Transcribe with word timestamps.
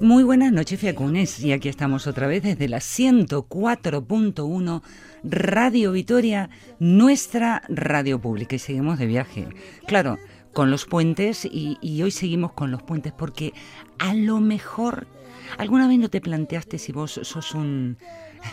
Muy 0.00 0.22
buenas 0.22 0.52
noches, 0.52 0.78
Fiacunes, 0.78 1.40
y 1.40 1.50
aquí 1.50 1.68
estamos 1.68 2.06
otra 2.06 2.28
vez 2.28 2.44
desde 2.44 2.68
la 2.68 2.78
104.1 2.78 4.82
Radio 5.24 5.90
Vitoria, 5.90 6.50
nuestra 6.78 7.62
radio 7.68 8.20
pública, 8.20 8.54
y 8.54 8.60
seguimos 8.60 9.00
de 9.00 9.06
viaje. 9.06 9.48
Claro, 9.88 10.16
con 10.52 10.70
los 10.70 10.84
puentes, 10.84 11.44
y, 11.44 12.00
hoy 12.00 12.12
seguimos 12.12 12.52
con 12.52 12.70
los 12.70 12.80
puentes 12.80 13.12
porque 13.12 13.52
a 13.98 14.14
lo 14.14 14.38
mejor, 14.38 15.08
¿alguna 15.56 15.88
vez 15.88 15.98
no 15.98 16.08
te 16.08 16.20
planteaste 16.20 16.78
si 16.78 16.92
vos 16.92 17.18
sos 17.24 17.56
un, 17.56 17.98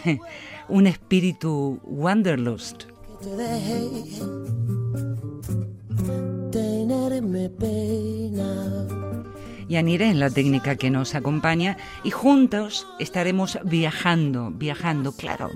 un 0.68 0.88
espíritu 0.88 1.80
wanderlust? 1.84 2.86
Tenerme 6.52 7.50
pena. 7.50 9.05
Y 9.68 9.78
Anire 9.78 10.10
es 10.10 10.16
la 10.16 10.30
técnica 10.30 10.76
que 10.76 10.90
nos 10.90 11.16
acompaña 11.16 11.78
y 12.04 12.12
juntos 12.12 12.88
estaremos 13.00 13.60
viajando, 13.64 14.52
viajando, 14.52 15.12
claro. 15.12 15.52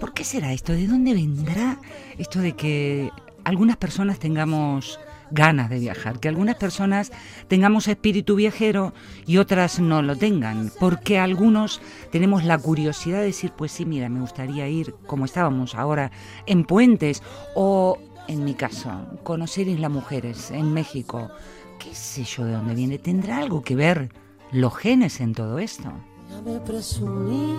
¿Por 0.00 0.14
qué 0.14 0.24
será 0.24 0.52
esto? 0.52 0.72
¿De 0.72 0.86
dónde 0.86 1.14
vendrá 1.14 1.78
esto 2.18 2.40
de 2.40 2.52
que 2.52 3.10
algunas 3.44 3.76
personas 3.76 4.18
tengamos 4.18 4.98
ganas 5.30 5.70
de 5.70 5.78
viajar, 5.78 6.18
que 6.18 6.28
algunas 6.28 6.56
personas 6.56 7.12
tengamos 7.48 7.88
espíritu 7.88 8.34
viajero 8.34 8.92
y 9.26 9.38
otras 9.38 9.78
no 9.80 10.02
lo 10.02 10.16
tengan, 10.16 10.72
porque 10.80 11.18
algunos 11.18 11.80
tenemos 12.10 12.44
la 12.44 12.58
curiosidad 12.58 13.18
de 13.18 13.26
decir, 13.26 13.52
pues 13.56 13.72
sí, 13.72 13.86
mira, 13.86 14.08
me 14.08 14.20
gustaría 14.20 14.68
ir 14.68 14.94
como 15.06 15.24
estábamos 15.24 15.74
ahora 15.74 16.10
en 16.46 16.64
Puentes 16.64 17.22
o 17.54 17.98
en 18.28 18.44
mi 18.44 18.54
caso, 18.54 18.90
conocer 19.22 19.68
Isla 19.68 19.88
Mujeres 19.88 20.50
en 20.50 20.72
México, 20.72 21.30
qué 21.78 21.94
sé 21.94 22.24
yo 22.24 22.44
de 22.44 22.52
dónde 22.52 22.74
viene, 22.74 22.98
¿tendrá 22.98 23.38
algo 23.38 23.62
que 23.62 23.74
ver 23.74 24.12
los 24.52 24.76
genes 24.76 25.20
en 25.20 25.34
todo 25.34 25.58
esto? 25.58 25.90
Déjame 26.28 26.60
presumir 26.60 27.56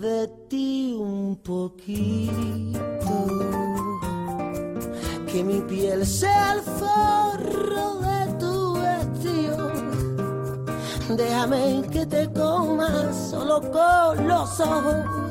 de 0.00 0.28
ti 0.48 0.96
un 0.98 1.36
poquito. 1.36 2.80
Que 5.30 5.44
mi 5.44 5.60
piel 5.60 6.04
sea 6.06 6.54
el 6.54 6.60
forro 6.62 8.00
de 8.00 8.32
tu 8.40 8.74
vestido. 8.80 9.70
Déjame 11.16 11.82
que 11.92 12.06
te 12.06 12.32
comas 12.32 13.30
solo 13.30 13.60
con 13.70 14.26
los 14.26 14.60
ojos. 14.60 15.29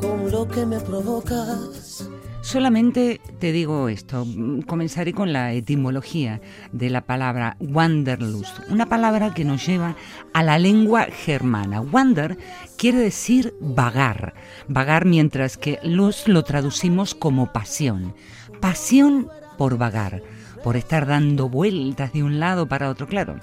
Con 0.00 0.30
lo 0.30 0.46
que 0.48 0.64
me 0.66 0.80
provocas. 0.80 2.08
Solamente 2.40 3.20
te 3.40 3.52
digo 3.52 3.88
esto, 3.88 4.24
comenzaré 4.66 5.12
con 5.12 5.32
la 5.32 5.52
etimología 5.52 6.40
de 6.72 6.88
la 6.88 7.02
palabra 7.02 7.56
Wanderlust, 7.60 8.60
una 8.70 8.86
palabra 8.86 9.34
que 9.34 9.44
nos 9.44 9.66
lleva 9.66 9.96
a 10.32 10.42
la 10.42 10.58
lengua 10.58 11.08
germana. 11.10 11.80
Wander 11.80 12.38
quiere 12.76 12.98
decir 12.98 13.54
vagar, 13.60 14.34
vagar 14.68 15.04
mientras 15.04 15.58
que 15.58 15.78
lust 15.82 16.28
lo 16.28 16.42
traducimos 16.44 17.14
como 17.14 17.52
pasión, 17.52 18.14
pasión 18.60 19.28
por 19.58 19.76
vagar, 19.76 20.22
por 20.62 20.76
estar 20.76 21.06
dando 21.06 21.48
vueltas 21.48 22.12
de 22.12 22.22
un 22.22 22.40
lado 22.40 22.66
para 22.66 22.88
otro, 22.88 23.06
claro. 23.06 23.36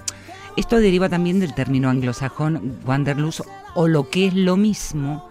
Esto 0.56 0.78
deriva 0.78 1.10
también 1.10 1.38
del 1.38 1.54
término 1.54 1.90
anglosajón 1.90 2.78
Wanderlust 2.86 3.42
o 3.74 3.86
lo 3.88 4.08
que 4.08 4.26
es 4.26 4.34
lo 4.34 4.56
mismo, 4.56 5.28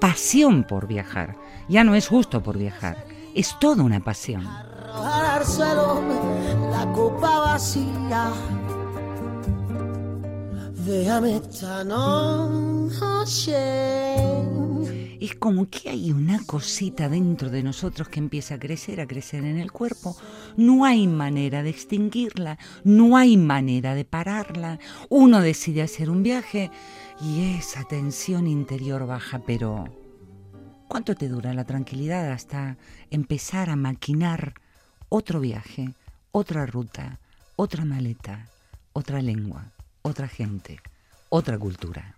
pasión 0.00 0.64
por 0.64 0.86
viajar. 0.86 1.36
Ya 1.68 1.84
no 1.84 1.94
es 1.94 2.08
justo 2.08 2.42
por 2.42 2.58
viajar, 2.58 3.06
es 3.34 3.58
toda 3.58 3.82
una 3.82 4.00
pasión. 4.00 4.46
Arrojar 4.46 5.40
al 5.40 5.46
suelo 5.46 6.02
la 6.70 6.92
copa 6.92 7.38
vacía. 7.40 8.30
Déjame 10.84 11.36
esta 11.36 11.82
noche. 11.84 13.54
Es 15.18 15.34
como 15.36 15.70
que 15.70 15.88
hay 15.88 16.12
una 16.12 16.44
cosita 16.44 17.08
dentro 17.08 17.48
de 17.48 17.62
nosotros 17.62 18.08
que 18.08 18.20
empieza 18.20 18.56
a 18.56 18.58
crecer, 18.58 19.00
a 19.00 19.06
crecer 19.06 19.42
en 19.44 19.58
el 19.58 19.72
cuerpo. 19.72 20.14
No 20.58 20.84
hay 20.84 21.06
manera 21.06 21.62
de 21.62 21.70
extinguirla, 21.70 22.58
no 22.84 23.16
hay 23.16 23.38
manera 23.38 23.94
de 23.94 24.04
pararla. 24.04 24.78
Uno 25.08 25.40
decide 25.40 25.80
hacer 25.80 26.10
un 26.10 26.22
viaje 26.22 26.70
y 27.20 27.56
esa 27.56 27.84
tensión 27.84 28.46
interior 28.46 29.06
baja, 29.06 29.40
pero 29.46 29.84
¿cuánto 30.88 31.14
te 31.14 31.28
dura 31.28 31.54
la 31.54 31.64
tranquilidad 31.64 32.32
hasta 32.32 32.76
empezar 33.10 33.70
a 33.70 33.76
maquinar 33.76 34.54
otro 35.08 35.40
viaje, 35.40 35.94
otra 36.32 36.66
ruta, 36.66 37.18
otra 37.56 37.84
maleta, 37.84 38.48
otra 38.92 39.22
lengua, 39.22 39.72
otra 40.02 40.28
gente, 40.28 40.80
otra 41.28 41.58
cultura? 41.58 42.14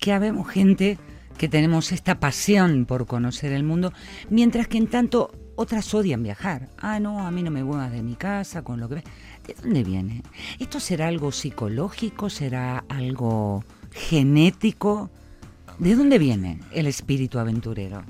Porque 0.00 0.14
habemos 0.14 0.48
gente 0.48 0.98
que 1.36 1.46
tenemos 1.46 1.92
esta 1.92 2.20
pasión 2.20 2.86
por 2.86 3.04
conocer 3.04 3.52
el 3.52 3.64
mundo, 3.64 3.92
mientras 4.30 4.66
que 4.66 4.78
en 4.78 4.86
tanto 4.86 5.30
otras 5.56 5.92
odian 5.92 6.22
viajar. 6.22 6.70
Ah, 6.78 6.98
no, 7.00 7.26
a 7.26 7.30
mí 7.30 7.42
no 7.42 7.50
me 7.50 7.62
muevas 7.62 7.92
de 7.92 8.02
mi 8.02 8.14
casa 8.14 8.62
con 8.62 8.80
lo 8.80 8.88
que. 8.88 8.94
¿De 8.94 9.54
dónde 9.62 9.84
viene? 9.84 10.22
¿Esto 10.58 10.80
será 10.80 11.08
algo 11.08 11.32
psicológico? 11.32 12.30
¿Será 12.30 12.82
algo 12.88 13.62
genético? 13.92 15.10
¿De 15.78 15.94
dónde 15.94 16.16
viene 16.16 16.60
el 16.72 16.86
espíritu 16.86 17.38
aventurero? 17.38 18.02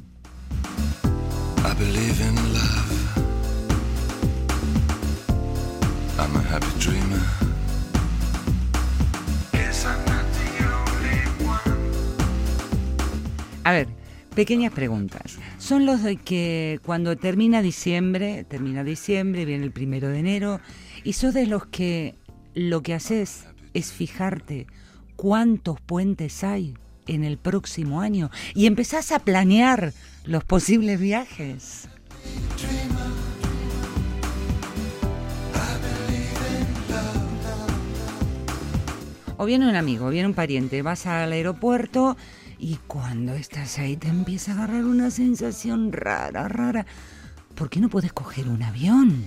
A 13.64 13.72
ver, 13.72 13.88
pequeñas 14.34 14.72
preguntas. 14.72 15.38
Son 15.58 15.86
los 15.86 16.02
de 16.02 16.16
que 16.16 16.80
cuando 16.84 17.16
termina 17.16 17.62
diciembre, 17.62 18.44
termina 18.44 18.84
diciembre, 18.84 19.44
viene 19.44 19.64
el 19.64 19.72
primero 19.72 20.08
de 20.08 20.18
enero, 20.18 20.60
y 21.04 21.14
sos 21.14 21.34
de 21.34 21.46
los 21.46 21.66
que 21.66 22.14
lo 22.54 22.82
que 22.82 22.94
haces 22.94 23.46
es 23.74 23.92
fijarte 23.92 24.66
cuántos 25.16 25.80
puentes 25.80 26.42
hay 26.44 26.74
en 27.06 27.24
el 27.24 27.38
próximo 27.38 28.00
año 28.00 28.30
y 28.54 28.66
empezás 28.66 29.12
a 29.12 29.18
planear 29.18 29.92
los 30.24 30.44
posibles 30.44 30.98
viajes. 30.98 31.88
O 39.36 39.46
viene 39.46 39.68
un 39.68 39.76
amigo, 39.76 40.10
viene 40.10 40.28
un 40.28 40.34
pariente, 40.34 40.82
vas 40.82 41.06
al 41.06 41.32
aeropuerto 41.32 42.16
y 42.60 42.78
cuando 42.86 43.32
estás 43.32 43.78
ahí 43.78 43.96
te 43.96 44.08
empieza 44.08 44.52
a 44.52 44.54
agarrar 44.54 44.84
una 44.84 45.10
sensación 45.10 45.92
rara, 45.92 46.46
rara. 46.46 46.84
¿Por 47.54 47.70
qué 47.70 47.80
no 47.80 47.88
puedes 47.88 48.12
coger 48.12 48.48
un 48.48 48.62
avión? 48.62 49.24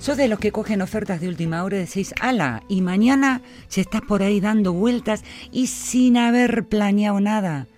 Sos 0.00 0.16
de 0.16 0.28
los 0.28 0.38
que 0.38 0.52
cogen 0.52 0.82
ofertas 0.82 1.20
de 1.20 1.28
última 1.28 1.62
hora 1.62 1.76
y 1.76 1.80
decís, 1.80 2.12
ala, 2.20 2.62
y 2.68 2.82
mañana 2.82 3.40
si 3.68 3.80
estás 3.80 4.02
por 4.02 4.22
ahí 4.22 4.40
dando 4.40 4.72
vueltas 4.72 5.22
y 5.52 5.68
sin 5.68 6.16
haber 6.16 6.66
planeado 6.68 7.20
nada, 7.20 7.68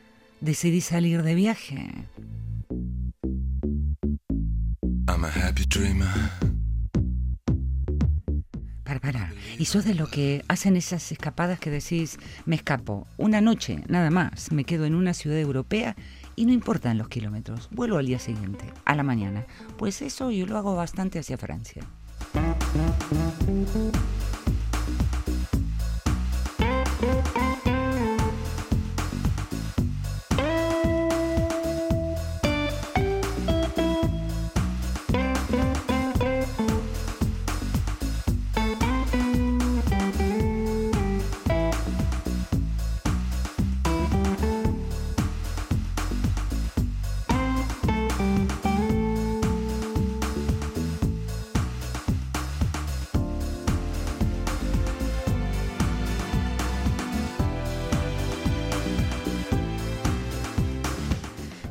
decidís 0.41 0.87
salir 0.87 1.23
de 1.23 1.35
viaje. 1.35 1.93
Para. 9.01 9.31
Y 9.59 9.67
sos 9.67 9.85
de 9.85 9.95
los 9.95 10.09
que 10.09 10.43
hacen 10.49 10.77
esas 10.77 11.13
escapadas 11.13 11.61
que 11.61 11.71
decís, 11.71 12.19
me 12.45 12.57
escapo 12.57 13.07
una 13.17 13.41
noche, 13.41 13.85
nada 13.87 14.11
más, 14.11 14.51
me 14.51 14.65
quedo 14.65 14.85
en 14.85 14.97
una 14.97 15.15
ciudad 15.15 15.39
europea 15.39 15.95
y 16.35 16.45
no 16.45 16.53
importan 16.53 16.99
los 16.99 17.09
kilómetros, 17.09 17.69
vuelvo 17.71 17.99
al 17.99 18.07
día 18.07 18.19
siguiente, 18.19 18.65
a 18.85 18.97
la 18.97 19.05
mañana. 19.05 19.47
Pues 19.79 20.03
eso 20.03 20.31
yo 20.33 20.47
lo 20.47 20.59
hago 20.59 20.75
bastante 20.75 21.21
hacia 21.21 21.39
Francia. 21.39 21.85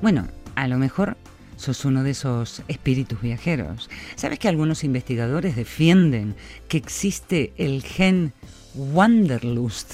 Bueno, 0.05 0.27
a 0.53 0.67
lo 0.67 0.77
mejor 0.77 1.17
sos 1.55 1.83
uno 1.83 2.03
de 2.03 2.11
esos 2.11 2.61
espíritus 2.67 3.19
viajeros. 3.23 3.89
¿Sabes 4.15 4.37
que 4.37 4.47
algunos 4.47 4.83
investigadores 4.83 5.55
defienden 5.55 6.35
que 6.67 6.77
existe 6.77 7.53
el 7.57 7.81
gen 7.81 8.31
Wanderlust? 8.75 9.93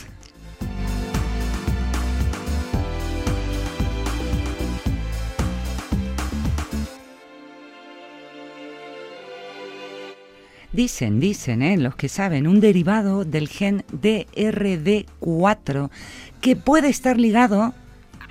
Dicen, 10.74 11.22
dicen, 11.22 11.62
¿eh? 11.62 11.78
los 11.78 11.96
que 11.96 12.10
saben, 12.10 12.48
un 12.48 12.60
derivado 12.60 13.24
del 13.24 13.48
gen 13.48 13.86
DRD4 13.94 15.90
que 16.42 16.58
puede 16.58 16.90
estar 16.90 17.18
ligado 17.18 17.74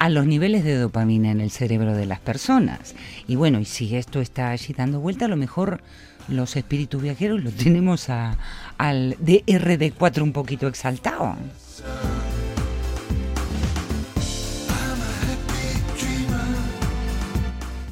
a 0.01 0.09
los 0.09 0.27
niveles 0.27 0.65
de 0.65 0.77
dopamina 0.77 1.31
en 1.31 1.41
el 1.43 1.51
cerebro 1.51 1.95
de 1.95 2.07
las 2.07 2.21
personas. 2.21 2.95
Y 3.29 3.37
bueno, 3.37 3.61
y 3.61 3.67
si 3.67 3.95
esto 3.97 4.21
está 4.23 4.49
allí 4.49 4.73
dando 4.73 4.99
vuelta, 4.99 5.27
a 5.27 5.29
lo 5.29 5.37
mejor 5.37 5.83
los 6.27 6.57
espíritus 6.57 7.03
viajeros 7.03 7.45
lo 7.45 7.51
tenemos 7.51 8.09
a- 8.09 8.39
al 8.79 9.17
DRD4 9.21 10.23
un 10.23 10.33
poquito 10.33 10.69
exaltado. 10.69 11.37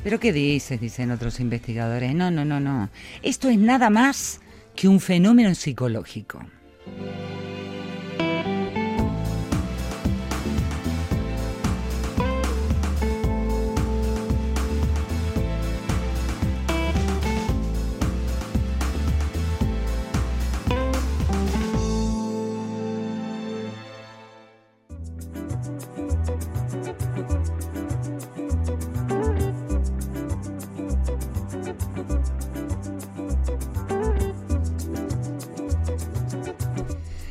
¿Pero 0.05 0.21
qué 0.21 0.33
dices? 0.33 0.81
Dicen 0.81 1.11
otros 1.11 1.41
investigadores. 1.41 2.15
No, 2.15 2.31
no, 2.31 2.45
no, 2.45 2.61
no. 2.61 2.89
Esto 3.23 3.49
es 3.51 3.59
nada 3.59 3.91
más 3.91 4.41
que 4.75 4.89
un 4.89 5.01
fenómeno 5.01 5.55
psicológico. 5.55 6.41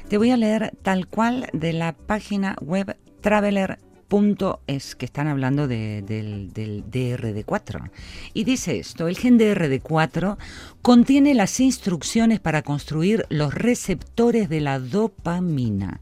Te 0.10 0.18
voy 0.18 0.32
a 0.32 0.38
leer 0.38 0.74
tal 0.84 1.08
cual 1.08 1.50
de 1.54 1.74
la 1.74 1.92
página 1.94 2.56
web 2.62 2.96
traveler.es, 3.22 4.96
que 4.96 5.06
están 5.06 5.28
hablando 5.28 5.68
de- 5.68 6.02
del, 6.02 6.54
del 6.54 6.86
DRD4. 6.90 7.90
Y 8.34 8.46
dice 8.46 8.80
esto, 8.80 9.08
el 9.10 9.18
gen 9.18 9.38
DRD4 9.38 10.38
contiene 10.82 11.34
las 11.34 11.60
instrucciones 11.60 12.40
para 12.40 12.62
construir 12.62 13.26
los 13.30 13.54
receptores 13.54 14.48
de 14.48 14.62
la 14.62 14.80
dopamina. 14.80 16.00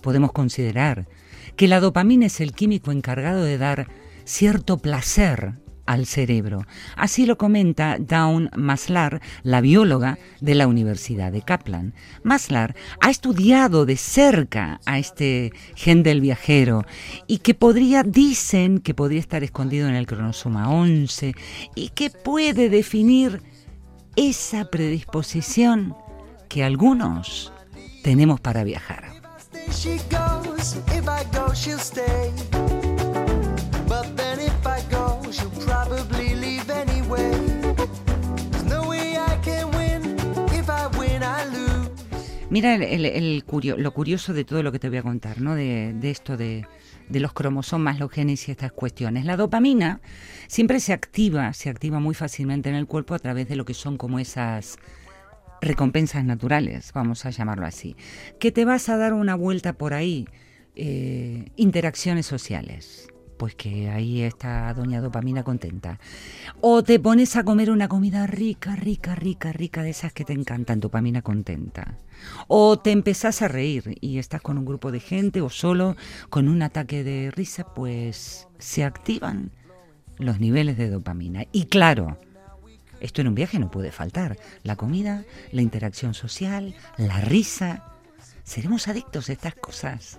Podemos 0.00 0.32
considerar 0.32 1.06
que 1.56 1.68
la 1.68 1.80
dopamina 1.80 2.26
es 2.26 2.40
el 2.40 2.52
químico 2.52 2.90
encargado 2.90 3.44
de 3.44 3.58
dar 3.58 3.86
cierto 4.24 4.78
placer 4.78 5.52
al 5.86 6.06
cerebro. 6.06 6.66
Así 6.96 7.26
lo 7.26 7.38
comenta 7.38 7.96
Dawn 7.98 8.50
Maslar, 8.56 9.20
la 9.42 9.60
bióloga 9.60 10.18
de 10.40 10.54
la 10.54 10.66
Universidad 10.66 11.32
de 11.32 11.42
Kaplan. 11.42 11.94
Maslar 12.22 12.74
ha 13.00 13.10
estudiado 13.10 13.86
de 13.86 13.96
cerca 13.96 14.80
a 14.84 14.98
este 14.98 15.52
gen 15.74 16.02
del 16.02 16.20
viajero 16.20 16.84
y 17.26 17.38
que 17.38 17.54
podría, 17.54 18.02
dicen 18.02 18.80
que 18.80 18.94
podría 18.94 19.20
estar 19.20 19.42
escondido 19.42 19.88
en 19.88 19.94
el 19.94 20.06
cronosoma 20.06 20.70
11 20.70 21.34
y 21.74 21.88
que 21.90 22.10
puede 22.10 22.68
definir 22.68 23.42
esa 24.16 24.64
predisposición 24.70 25.94
que 26.48 26.64
algunos 26.64 27.52
tenemos 28.02 28.40
para 28.40 28.64
viajar. 28.64 29.04
Mira 42.56 42.74
el, 42.76 43.44
curio- 43.44 43.76
lo 43.76 43.92
curioso 43.92 44.32
de 44.32 44.42
todo 44.44 44.62
lo 44.62 44.72
que 44.72 44.78
te 44.78 44.88
voy 44.88 44.96
a 44.96 45.02
contar, 45.02 45.42
¿no? 45.42 45.54
De, 45.54 45.92
de 45.92 46.10
esto 46.10 46.38
de, 46.38 46.64
de 47.10 47.20
los 47.20 47.34
cromosomas, 47.34 47.98
los 47.98 48.10
genes 48.10 48.48
y 48.48 48.50
estas 48.50 48.72
cuestiones. 48.72 49.26
La 49.26 49.36
dopamina 49.36 50.00
siempre 50.46 50.80
se 50.80 50.94
activa, 50.94 51.52
se 51.52 51.68
activa 51.68 52.00
muy 52.00 52.14
fácilmente 52.14 52.70
en 52.70 52.74
el 52.74 52.86
cuerpo 52.86 53.12
a 53.12 53.18
través 53.18 53.46
de 53.46 53.56
lo 53.56 53.66
que 53.66 53.74
son 53.74 53.98
como 53.98 54.18
esas 54.18 54.78
recompensas 55.60 56.24
naturales, 56.24 56.92
vamos 56.94 57.26
a 57.26 57.30
llamarlo 57.30 57.66
así. 57.66 57.94
Que 58.40 58.52
te 58.52 58.64
vas 58.64 58.88
a 58.88 58.96
dar 58.96 59.12
una 59.12 59.34
vuelta 59.34 59.74
por 59.74 59.92
ahí, 59.92 60.26
eh, 60.76 61.50
interacciones 61.56 62.24
sociales. 62.24 63.08
Pues 63.36 63.54
que 63.54 63.90
ahí 63.90 64.22
está 64.22 64.72
doña 64.72 65.00
dopamina 65.00 65.42
contenta. 65.42 65.98
O 66.60 66.82
te 66.82 66.98
pones 66.98 67.36
a 67.36 67.44
comer 67.44 67.70
una 67.70 67.88
comida 67.88 68.26
rica, 68.26 68.76
rica, 68.76 69.14
rica, 69.14 69.52
rica, 69.52 69.82
de 69.82 69.90
esas 69.90 70.12
que 70.12 70.24
te 70.24 70.32
encantan, 70.32 70.80
dopamina 70.80 71.22
contenta. 71.22 71.98
O 72.48 72.78
te 72.78 72.92
empezás 72.92 73.42
a 73.42 73.48
reír 73.48 73.98
y 74.00 74.18
estás 74.18 74.40
con 74.40 74.56
un 74.56 74.64
grupo 74.64 74.90
de 74.90 75.00
gente 75.00 75.42
o 75.42 75.50
solo 75.50 75.96
con 76.30 76.48
un 76.48 76.62
ataque 76.62 77.04
de 77.04 77.30
risa, 77.30 77.74
pues 77.74 78.48
se 78.58 78.84
activan 78.84 79.50
los 80.18 80.40
niveles 80.40 80.78
de 80.78 80.88
dopamina. 80.88 81.44
Y 81.52 81.66
claro, 81.66 82.18
esto 83.00 83.20
en 83.20 83.28
un 83.28 83.34
viaje 83.34 83.58
no 83.58 83.70
puede 83.70 83.92
faltar. 83.92 84.38
La 84.62 84.76
comida, 84.76 85.24
la 85.52 85.62
interacción 85.62 86.14
social, 86.14 86.74
la 86.96 87.20
risa. 87.20 87.92
Seremos 88.44 88.88
adictos 88.88 89.28
a 89.28 89.32
estas 89.32 89.54
cosas. 89.54 90.18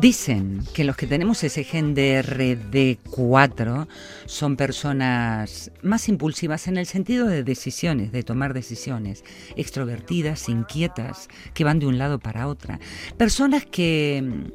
Dicen 0.00 0.62
que 0.74 0.84
los 0.84 0.96
que 0.96 1.06
tenemos 1.06 1.42
ese 1.44 1.64
gen 1.64 1.94
de 1.94 2.22
RD4 2.22 3.86
son 4.26 4.56
personas 4.56 5.70
más 5.82 6.10
impulsivas 6.10 6.68
en 6.68 6.76
el 6.76 6.84
sentido 6.84 7.26
de 7.26 7.42
decisiones, 7.42 8.12
de 8.12 8.22
tomar 8.22 8.52
decisiones, 8.52 9.24
extrovertidas, 9.56 10.50
inquietas, 10.50 11.28
que 11.54 11.64
van 11.64 11.78
de 11.78 11.86
un 11.86 11.96
lado 11.96 12.18
para 12.18 12.48
otra. 12.48 12.80
Personas 13.16 13.64
que 13.64 14.22
mm, 14.22 14.52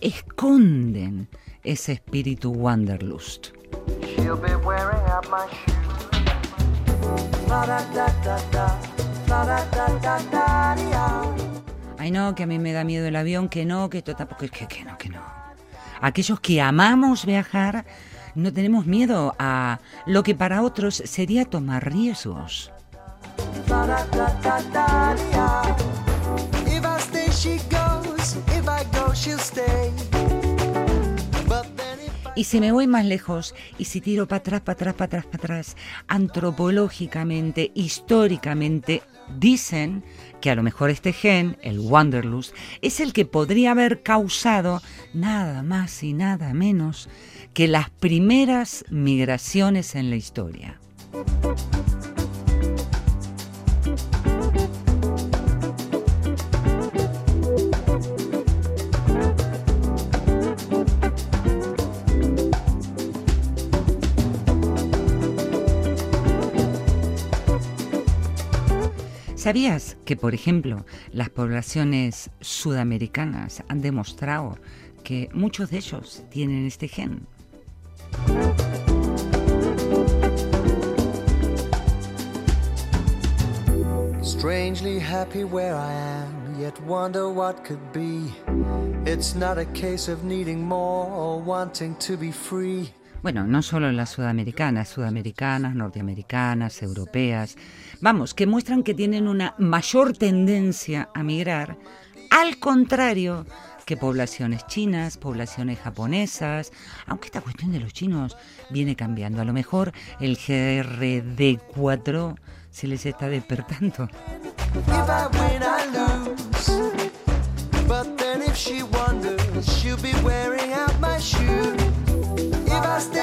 esconden 0.00 1.28
ese 1.62 1.92
espíritu 1.92 2.50
wanderlust. 2.50 3.55
She'll 4.02 4.36
be 4.36 4.54
wearing 4.56 5.02
out 5.10 5.28
my 5.30 5.46
shoes. 5.50 5.76
Ay, 11.98 12.10
no, 12.10 12.34
que 12.34 12.42
a 12.42 12.46
mí 12.46 12.58
me 12.58 12.72
da 12.72 12.84
miedo 12.84 13.06
el 13.06 13.16
avión, 13.16 13.48
que 13.48 13.64
no, 13.64 13.88
que 13.88 13.98
esto 13.98 14.14
tampoco, 14.14 14.46
que, 14.50 14.66
que 14.66 14.84
no, 14.84 14.98
que 14.98 15.08
no. 15.08 15.20
Aquellos 16.00 16.40
que 16.40 16.60
amamos 16.60 17.24
viajar, 17.24 17.84
no 18.34 18.52
tenemos 18.52 18.86
miedo 18.86 19.34
a 19.38 19.80
lo 20.06 20.22
que 20.22 20.34
para 20.34 20.62
otros 20.62 20.96
sería 21.04 21.44
tomar 21.44 21.90
riesgos. 21.90 22.72
If 26.66 26.84
I 26.84 26.98
stay, 27.00 27.30
she 27.30 27.58
goes. 27.70 28.36
If 28.48 28.68
I 28.68 28.84
go, 28.92 29.12
she'll 29.14 29.38
stay. 29.38 30.05
Y 32.36 32.44
si 32.44 32.60
me 32.60 32.70
voy 32.70 32.86
más 32.86 33.06
lejos, 33.06 33.54
y 33.78 33.86
si 33.86 34.02
tiro 34.02 34.28
para 34.28 34.40
atrás, 34.40 34.60
para 34.60 34.74
atrás, 34.74 34.94
para 34.94 35.06
atrás, 35.06 35.24
para 35.24 35.36
atrás, 35.38 35.76
antropológicamente, 36.06 37.72
históricamente, 37.74 39.02
dicen 39.38 40.04
que 40.42 40.50
a 40.50 40.54
lo 40.54 40.62
mejor 40.62 40.90
este 40.90 41.14
gen, 41.14 41.56
el 41.62 41.80
Wanderlust, 41.80 42.54
es 42.82 43.00
el 43.00 43.14
que 43.14 43.24
podría 43.24 43.70
haber 43.70 44.02
causado 44.02 44.82
nada 45.14 45.62
más 45.62 46.02
y 46.02 46.12
nada 46.12 46.52
menos 46.52 47.08
que 47.54 47.68
las 47.68 47.88
primeras 47.88 48.84
migraciones 48.90 49.94
en 49.94 50.10
la 50.10 50.16
historia. 50.16 50.78
¿Sabías 69.46 69.96
que, 70.04 70.16
por 70.16 70.34
ejemplo, 70.34 70.84
las 71.12 71.30
poblaciones 71.30 72.30
sudamericanas 72.40 73.62
han 73.68 73.80
demostrado 73.80 74.58
que 75.04 75.28
muchos 75.32 75.70
de 75.70 75.76
ellos 75.76 76.24
tienen 76.30 76.66
este 76.66 76.88
gen? 76.88 77.28
Strangely 84.20 84.98
happy 84.98 85.44
where 85.44 85.76
I 85.76 85.92
am, 85.92 86.60
yet 86.60 86.74
wonder 86.84 87.28
what 87.28 87.64
could 87.64 87.78
be. 87.92 88.34
It's 89.08 89.36
not 89.36 89.58
a 89.58 89.66
case 89.66 90.08
of 90.08 90.24
needing 90.24 90.60
more 90.60 91.06
or 91.08 91.40
wanting 91.40 91.94
to 92.00 92.16
be 92.16 92.32
free. 92.32 92.92
Bueno, 93.22 93.44
no 93.44 93.62
solo 93.62 93.90
las 93.92 94.10
sudamericanas, 94.10 94.88
sudamericanas, 94.88 95.74
norteamericanas, 95.74 96.82
europeas, 96.82 97.56
vamos, 98.00 98.34
que 98.34 98.46
muestran 98.46 98.82
que 98.82 98.94
tienen 98.94 99.26
una 99.26 99.54
mayor 99.58 100.16
tendencia 100.16 101.08
a 101.14 101.22
migrar, 101.22 101.76
al 102.30 102.58
contrario 102.58 103.46
que 103.86 103.96
poblaciones 103.96 104.66
chinas, 104.66 105.16
poblaciones 105.16 105.78
japonesas, 105.78 106.72
aunque 107.06 107.26
esta 107.26 107.40
cuestión 107.40 107.72
de 107.72 107.80
los 107.80 107.92
chinos 107.92 108.36
viene 108.68 108.96
cambiando. 108.96 109.40
A 109.40 109.44
lo 109.44 109.52
mejor 109.52 109.92
el 110.20 110.36
GRD4 110.36 112.36
se 112.70 112.88
les 112.88 113.06
está 113.06 113.28
despertando. 113.28 114.08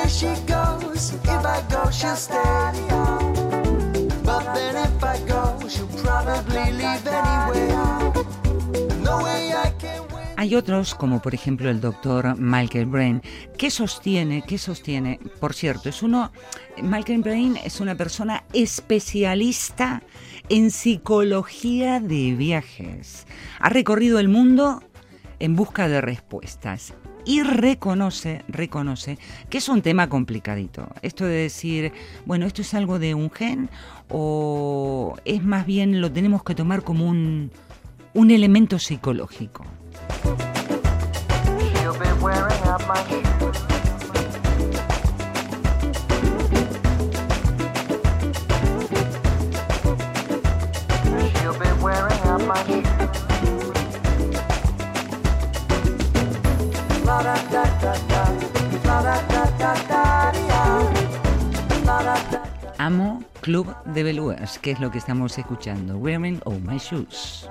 She 0.07 0.27
goes. 0.47 1.13
If 1.13 1.45
I 1.45 1.61
go, 1.69 1.89
she'll 1.91 2.15
stay. 2.15 2.37
But 4.23 4.53
then 4.53 4.75
if 4.77 5.03
I 5.03 5.19
go, 5.27 5.59
she'll 5.67 5.87
probably 6.03 6.71
leave 6.71 7.07
anyway. 7.07 7.67
No 9.03 9.23
way 9.23 9.53
I 9.53 9.71
can. 9.79 10.03
Hay 10.37 10.55
otros, 10.55 10.93
como 10.93 11.21
por 11.21 11.33
ejemplo 11.33 11.69
el 11.69 11.79
doctor 11.79 12.37
Michael 12.37 12.85
Brain, 12.85 13.21
que 13.57 13.71
sostiene, 13.71 14.41
que 14.41 14.57
sostiene, 14.57 15.19
por 15.39 15.53
cierto, 15.53 15.89
es 15.89 16.03
uno, 16.03 16.31
Michael 16.81 17.21
Brain 17.21 17.57
es 17.63 17.79
una 17.79 17.95
persona 17.95 18.43
especialista 18.51 20.01
en 20.49 20.69
psicología 20.71 21.99
de 21.99 22.33
viajes. 22.33 23.25
Ha 23.59 23.69
recorrido 23.69 24.19
el 24.19 24.27
mundo 24.27 24.83
en 25.39 25.55
busca 25.55 25.87
de 25.87 26.01
respuestas 26.01 26.93
y 27.25 27.43
reconoce, 27.43 28.43
reconoce 28.47 29.17
que 29.49 29.57
es 29.57 29.69
un 29.69 29.81
tema 29.81 30.09
complicadito. 30.09 30.87
Esto 31.01 31.25
de 31.25 31.35
decir, 31.35 31.93
bueno, 32.25 32.45
esto 32.45 32.61
es 32.61 32.73
algo 32.73 32.99
de 32.99 33.15
un 33.15 33.31
gen 33.31 33.69
o 34.09 35.15
es 35.25 35.43
más 35.43 35.65
bien 35.65 36.01
lo 36.01 36.11
tenemos 36.11 36.43
que 36.43 36.55
tomar 36.55 36.83
como 36.83 37.07
un, 37.07 37.51
un 38.13 38.31
elemento 38.31 38.79
psicológico. 38.79 39.65
Amo 62.77 63.23
Club 63.39 63.73
de 63.85 64.03
Belugas, 64.03 64.59
que 64.59 64.71
es 64.71 64.79
lo 64.79 64.91
que 64.91 64.97
estamos 64.97 65.37
escuchando. 65.37 65.97
Wearing 65.97 66.41
All 66.43 66.59
My 66.61 66.77
Shoes. 66.77 67.47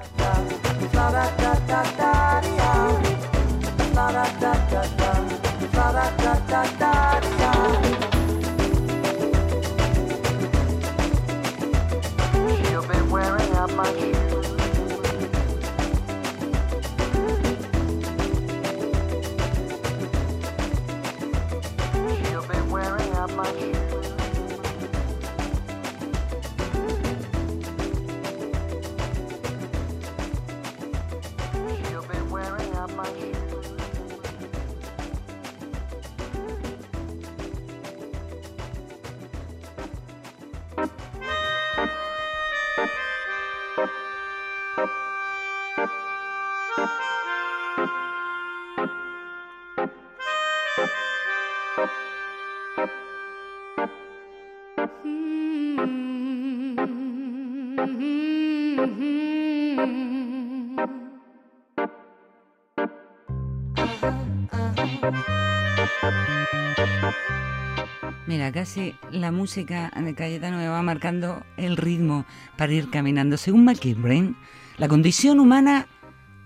Casi 68.63 68.95
la 69.11 69.33
música 69.33 69.91
de 69.97 70.15
Cayetano 70.15 70.57
me 70.57 70.69
va 70.69 70.83
marcando 70.83 71.43
el 71.57 71.77
ritmo 71.77 72.27
para 72.57 72.73
ir 72.73 72.91
caminando. 72.91 73.37
Según 73.37 73.65
Brain, 73.67 74.37
la 74.79 74.87
condición 74.87 75.41
humana 75.41 75.89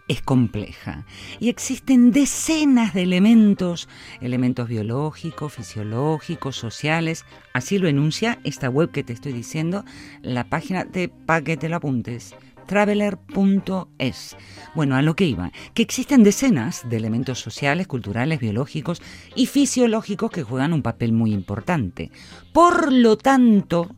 es 0.08 0.22
compleja 0.22 1.04
y 1.40 1.50
existen 1.50 2.12
decenas 2.12 2.94
de 2.94 3.02
elementos, 3.02 3.86
elementos 4.22 4.66
biológicos, 4.66 5.52
fisiológicos, 5.52 6.56
sociales. 6.56 7.26
Así 7.52 7.76
lo 7.76 7.86
enuncia 7.86 8.38
esta 8.44 8.70
web 8.70 8.90
que 8.92 9.04
te 9.04 9.12
estoy 9.12 9.34
diciendo, 9.34 9.84
la 10.22 10.44
página 10.44 10.84
de 10.84 11.10
para 11.10 11.42
que 11.44 11.58
te 11.58 11.68
lo 11.68 11.76
apuntes 11.76 12.34
traveler.es. 12.66 14.36
Bueno, 14.74 14.96
a 14.96 15.02
lo 15.02 15.16
que 15.16 15.26
iba, 15.26 15.52
que 15.74 15.82
existen 15.82 16.22
decenas 16.22 16.88
de 16.88 16.96
elementos 16.96 17.40
sociales, 17.40 17.86
culturales, 17.86 18.40
biológicos 18.40 19.00
y 19.34 19.46
fisiológicos 19.46 20.30
que 20.30 20.42
juegan 20.42 20.72
un 20.72 20.82
papel 20.82 21.12
muy 21.12 21.32
importante. 21.32 22.10
Por 22.52 22.92
lo 22.92 23.16
tanto, 23.16 23.94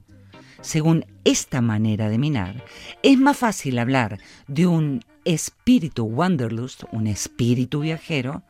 según 0.60 1.04
esta 1.24 1.60
manera 1.60 2.08
de 2.08 2.18
minar, 2.18 2.64
es 3.02 3.18
más 3.18 3.36
fácil 3.36 3.78
hablar 3.78 4.18
de 4.46 4.66
un 4.66 5.04
espíritu 5.24 6.04
wanderlust, 6.04 6.84
un 6.92 7.06
espíritu 7.06 7.80
viajero, 7.80 8.42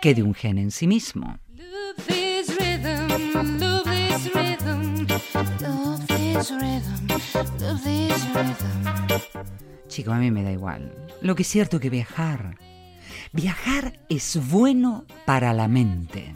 que 0.00 0.14
de 0.14 0.22
un 0.22 0.34
gen 0.34 0.58
en 0.58 0.70
sí 0.70 0.86
mismo. 0.86 1.38
Chico, 9.88 10.12
a 10.12 10.16
mí 10.16 10.30
me 10.30 10.42
da 10.42 10.52
igual. 10.52 10.92
Lo 11.20 11.34
que 11.34 11.42
es 11.42 11.48
cierto 11.48 11.80
que 11.80 11.90
viajar, 11.90 12.56
viajar 13.32 13.98
es 14.08 14.38
bueno 14.48 15.04
para 15.24 15.52
la 15.52 15.68
mente. 15.68 16.34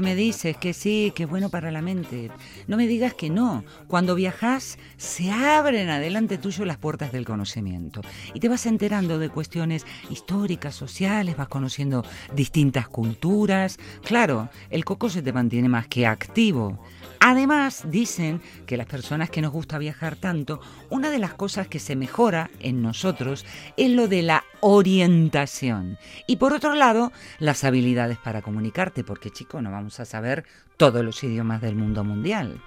The 0.00 0.10
vibes 0.10 0.14
within. 0.14 0.14
¿Qué 0.14 0.14
me 0.14 0.14
dices? 0.14 0.56
Que 0.56 0.74
sí, 0.74 1.12
que 1.12 1.24
es 1.24 1.28
bueno 1.28 1.48
para 1.48 1.72
la 1.72 1.82
mente. 1.82 2.30
No 2.68 2.76
me 2.76 2.86
digas 2.86 3.14
que 3.14 3.30
no. 3.30 3.64
Cuando 3.88 4.14
viajas, 4.14 4.78
se 4.96 5.32
abren 5.32 5.88
adelante 5.88 6.38
tuyo 6.38 6.64
las 6.64 6.78
puertas 6.78 7.10
del 7.10 7.24
conocimiento. 7.24 8.00
Y 8.32 8.38
te 8.38 8.48
vas 8.48 8.66
enterando 8.66 9.18
de 9.18 9.28
cuestiones 9.28 9.86
históricas, 10.08 10.76
sociales, 10.76 11.36
vas 11.36 11.48
conociendo 11.48 12.04
distintas 12.32 12.88
culturas. 12.88 13.78
Claro, 14.04 14.50
el 14.70 14.84
coco 14.84 15.10
se 15.10 15.22
te 15.22 15.32
mantiene 15.32 15.68
más 15.68 15.88
que 15.88 16.06
activo. 16.06 16.78
Además, 17.20 17.82
dicen 17.90 18.40
que 18.66 18.76
las 18.76 18.86
personas 18.86 19.30
que 19.30 19.42
nos 19.42 19.52
gusta 19.52 19.78
viajar 19.78 20.16
tanto, 20.16 20.60
una 20.88 21.10
de 21.10 21.18
las 21.18 21.34
cosas 21.34 21.68
que 21.68 21.78
se 21.78 21.96
mejora 21.96 22.50
en 22.60 22.82
nosotros 22.82 23.44
es 23.76 23.90
lo 23.90 24.08
de 24.08 24.22
la 24.22 24.44
orientación. 24.60 25.98
Y 26.26 26.36
por 26.36 26.52
otro 26.52 26.74
lado, 26.74 27.12
las 27.38 27.64
habilidades 27.64 28.18
para 28.18 28.42
comunicarte, 28.42 29.04
porque 29.04 29.30
chico, 29.30 29.60
no 29.60 29.70
vamos 29.70 30.00
a 30.00 30.04
saber 30.04 30.44
todos 30.76 31.04
los 31.04 31.22
idiomas 31.24 31.60
del 31.60 31.74
mundo 31.74 32.04
mundial. 32.04 32.60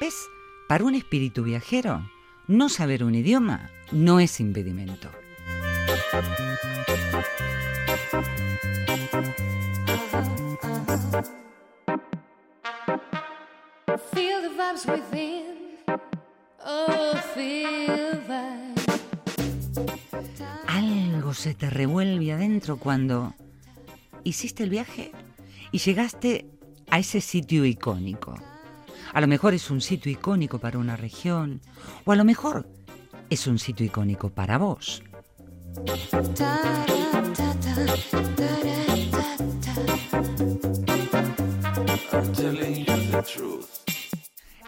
¿Ves? 0.00 0.28
Para 0.68 0.84
un 0.84 0.94
espíritu 0.94 1.44
viajero, 1.44 2.10
no 2.48 2.68
saber 2.68 3.04
un 3.04 3.14
idioma 3.14 3.70
no 3.92 4.18
es 4.20 4.40
impedimento. 4.40 5.08
Feel 14.12 14.40
the 14.40 14.48
vibes 14.56 14.86
within. 14.86 15.76
Oh, 16.64 17.14
feel. 17.34 17.72
Algo 20.68 21.34
se 21.34 21.54
te 21.54 21.68
revuelve 21.68 22.32
adentro 22.32 22.78
cuando 22.78 23.34
hiciste 24.24 24.62
el 24.64 24.70
viaje 24.70 25.12
y 25.70 25.78
llegaste 25.78 26.46
a 26.90 26.98
ese 26.98 27.20
sitio 27.20 27.66
icónico. 27.66 28.34
A 29.12 29.20
lo 29.20 29.26
mejor 29.26 29.52
es 29.52 29.70
un 29.70 29.82
sitio 29.82 30.10
icónico 30.10 30.58
para 30.58 30.78
una 30.78 30.96
región 30.96 31.60
o 32.06 32.12
a 32.12 32.16
lo 32.16 32.24
mejor 32.24 32.66
es 33.28 33.46
un 33.46 33.58
sitio 33.58 33.84
icónico 33.84 34.30
para 34.30 34.56
vos. 34.56 35.02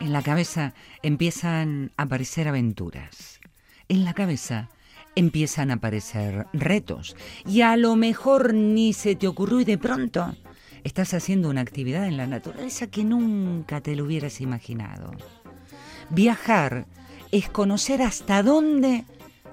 En 0.00 0.12
la 0.12 0.22
cabeza 0.22 0.74
empiezan 1.02 1.92
a 1.96 2.04
aparecer 2.04 2.48
aventuras. 2.48 3.40
En 3.88 4.04
la 4.04 4.14
cabeza 4.14 4.70
empiezan 5.14 5.70
a 5.70 5.74
aparecer 5.74 6.46
retos. 6.52 7.16
Y 7.46 7.60
a 7.60 7.76
lo 7.76 7.96
mejor 7.96 8.54
ni 8.54 8.92
se 8.92 9.14
te 9.14 9.28
ocurrió 9.28 9.60
y 9.60 9.64
de 9.64 9.78
pronto 9.78 10.34
estás 10.84 11.14
haciendo 11.14 11.50
una 11.50 11.60
actividad 11.60 12.06
en 12.06 12.16
la 12.16 12.26
naturaleza 12.26 12.86
que 12.86 13.04
nunca 13.04 13.80
te 13.80 13.94
lo 13.96 14.04
hubieras 14.04 14.40
imaginado. 14.40 15.12
Viajar 16.10 16.86
es 17.30 17.48
conocer 17.48 18.02
hasta 18.02 18.42
dónde 18.42 19.04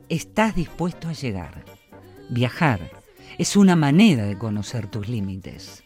estás 0.10 0.56
dispuesto 0.56 1.08
a 1.08 1.14
llegar. 1.14 1.66
Viajar 2.30 3.01
es 3.38 3.56
una 3.56 3.76
manera 3.76 4.26
de 4.26 4.38
conocer 4.38 4.88
tus 4.88 5.08
límites. 5.08 5.84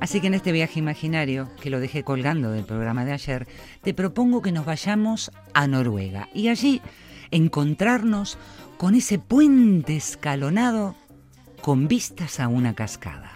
Así 0.00 0.20
que 0.20 0.26
en 0.26 0.34
este 0.34 0.52
viaje 0.52 0.78
imaginario, 0.78 1.48
que 1.60 1.70
lo 1.70 1.80
dejé 1.80 2.02
colgando 2.02 2.50
del 2.50 2.64
programa 2.64 3.06
de 3.06 3.12
ayer, 3.12 3.46
te 3.82 3.94
propongo 3.94 4.42
que 4.42 4.52
nos 4.52 4.66
vayamos 4.66 5.30
a 5.54 5.66
Noruega 5.66 6.28
y 6.34 6.48
allí 6.48 6.82
encontrarnos 7.30 8.36
con 8.76 8.94
ese 8.94 9.18
puente 9.18 9.96
escalonado 9.96 10.96
con 11.62 11.86
vistas 11.86 12.40
a 12.40 12.48
una 12.48 12.74
cascada. 12.74 13.30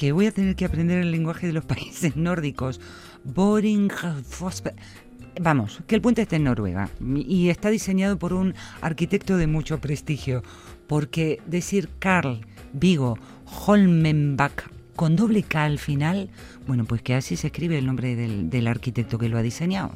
Que 0.00 0.12
voy 0.12 0.24
a 0.24 0.32
tener 0.32 0.56
que 0.56 0.64
aprender 0.64 0.98
el 0.98 1.10
lenguaje 1.10 1.46
de 1.46 1.52
los 1.52 1.64
países 1.66 2.16
nórdicos. 2.16 2.80
Boring 3.22 3.92
Vamos, 5.38 5.82
que 5.86 5.94
el 5.94 6.00
puente 6.00 6.22
está 6.22 6.36
en 6.36 6.44
Noruega 6.44 6.88
y 7.14 7.50
está 7.50 7.68
diseñado 7.68 8.18
por 8.18 8.32
un 8.32 8.54
arquitecto 8.80 9.36
de 9.36 9.46
mucho 9.46 9.78
prestigio, 9.78 10.42
porque 10.86 11.42
decir 11.46 11.90
Carl 11.98 12.46
Vigo 12.72 13.18
Holmenbach 13.66 14.70
con 14.96 15.16
doble 15.16 15.42
K 15.42 15.64
al 15.64 15.78
final, 15.78 16.30
bueno, 16.66 16.86
pues 16.86 17.02
que 17.02 17.14
así 17.14 17.36
se 17.36 17.48
escribe 17.48 17.76
el 17.76 17.84
nombre 17.84 18.16
del, 18.16 18.48
del 18.48 18.68
arquitecto 18.68 19.18
que 19.18 19.28
lo 19.28 19.36
ha 19.36 19.42
diseñado. 19.42 19.92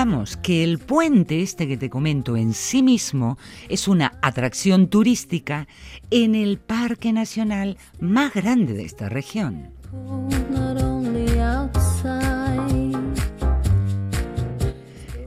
Vamos, 0.00 0.36
que 0.36 0.62
el 0.62 0.78
puente 0.78 1.42
este 1.42 1.66
que 1.66 1.76
te 1.76 1.90
comento 1.90 2.36
en 2.36 2.54
sí 2.54 2.84
mismo 2.84 3.36
es 3.68 3.88
una 3.88 4.16
atracción 4.22 4.86
turística 4.86 5.66
en 6.12 6.36
el 6.36 6.58
parque 6.58 7.12
nacional 7.12 7.76
más 7.98 8.32
grande 8.32 8.74
de 8.74 8.84
esta 8.84 9.08
región. 9.08 9.72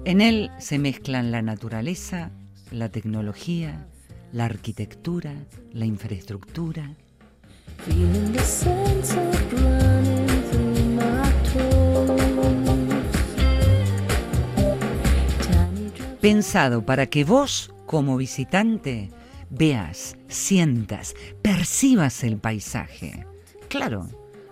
En 0.05 0.21
él 0.21 0.49
se 0.57 0.79
mezclan 0.79 1.31
la 1.31 1.41
naturaleza, 1.41 2.31
la 2.71 2.87
tecnología, 2.87 3.87
la 4.31 4.45
arquitectura, 4.45 5.33
la 5.73 5.85
infraestructura. 5.85 6.95
Pensado 16.21 16.85
para 16.85 17.07
que 17.07 17.23
vos, 17.23 17.73
como 17.87 18.15
visitante, 18.15 19.09
veas, 19.49 20.15
sientas, 20.27 21.15
percibas 21.41 22.23
el 22.23 22.37
paisaje. 22.37 23.25
Claro, 23.69 24.07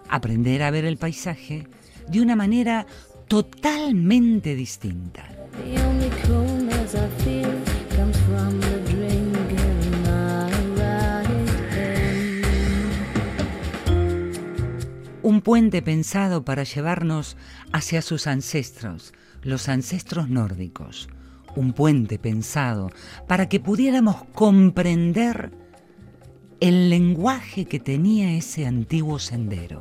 aprender 0.10 0.64
a 0.64 0.72
ver 0.72 0.86
el 0.86 0.98
paisaje 0.98 1.68
de 2.08 2.22
una 2.22 2.36
manera 2.36 2.88
totalmente 3.28 4.56
distinta. 4.56 5.30
Un 15.22 15.42
puente 15.42 15.84
pensado 15.84 16.44
para 16.44 16.64
llevarnos 16.64 17.38
hacia 17.72 18.02
sus 18.02 18.26
ancestros, 18.26 19.14
los 19.44 19.70
ancestros 19.70 20.30
nórdicos. 20.30 21.10
Un 21.56 21.74
puente 21.74 22.20
pensado 22.20 22.90
para 23.28 23.50
que 23.50 23.60
pudiéramos 23.60 24.24
comprender 24.34 25.52
el 26.60 26.90
lenguaje 26.90 27.66
que 27.66 27.80
tenía 27.80 28.36
ese 28.36 28.66
antiguo 28.66 29.20
sendero. 29.20 29.80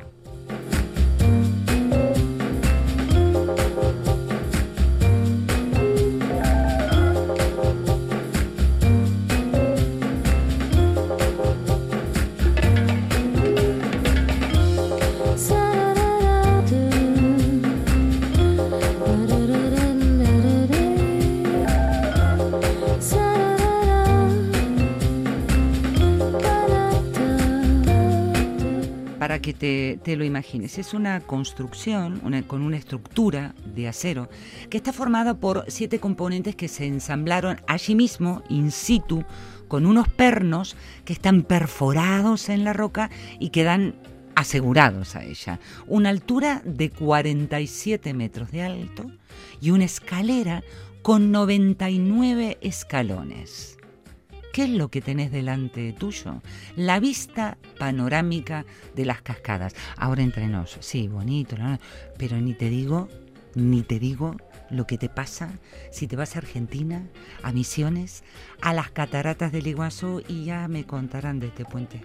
Te, 29.53 30.15
lo 30.15 30.23
imagines. 30.23 30.77
Es 30.77 30.93
una 30.93 31.21
construcción 31.21 32.21
con 32.47 32.61
una 32.61 32.77
estructura 32.77 33.55
de 33.65 33.87
acero 33.87 34.29
que 34.69 34.77
está 34.77 34.93
formada 34.93 35.35
por 35.35 35.65
siete 35.67 35.99
componentes 35.99 36.55
que 36.55 36.67
se 36.67 36.85
ensamblaron 36.85 37.61
allí 37.67 37.95
mismo, 37.95 38.43
in 38.49 38.71
situ, 38.71 39.23
con 39.67 39.85
unos 39.85 40.07
pernos 40.07 40.75
que 41.05 41.13
están 41.13 41.43
perforados 41.43 42.49
en 42.49 42.63
la 42.63 42.73
roca 42.73 43.09
y 43.39 43.49
quedan 43.49 43.95
asegurados 44.35 45.15
a 45.15 45.23
ella. 45.23 45.59
Una 45.87 46.09
altura 46.09 46.61
de 46.63 46.89
47 46.89 48.13
metros 48.13 48.51
de 48.51 48.61
alto 48.61 49.11
y 49.61 49.71
una 49.71 49.85
escalera 49.85 50.63
con 51.01 51.31
99 51.31 52.57
escalones. 52.61 53.78
¿Qué 54.59 54.65
es 54.65 54.71
lo 54.71 54.91
que 54.91 54.99
tenés 54.99 55.31
delante 55.31 55.93
tuyo? 55.93 56.41
La 56.75 56.99
vista 56.99 57.57
panorámica 57.77 58.65
de 58.93 59.05
las 59.05 59.21
cascadas. 59.21 59.73
Ahora 59.95 60.21
entre 60.21 60.49
nos, 60.49 60.75
sí, 60.81 61.07
bonito, 61.07 61.55
pero 62.17 62.41
ni 62.41 62.53
te 62.55 62.69
digo, 62.69 63.07
ni 63.55 63.83
te 63.83 63.99
digo 63.99 64.35
lo 64.69 64.85
que 64.85 64.97
te 64.97 65.07
pasa 65.07 65.49
si 65.93 66.07
te 66.07 66.17
vas 66.17 66.35
a 66.35 66.39
Argentina, 66.39 67.07
a 67.41 67.53
Misiones, 67.53 68.25
a 68.59 68.73
las 68.73 68.91
cataratas 68.91 69.53
del 69.53 69.65
Iguazú 69.65 70.23
y 70.27 70.43
ya 70.43 70.67
me 70.67 70.83
contarán 70.83 71.39
de 71.39 71.47
este 71.47 71.63
puente. 71.63 72.01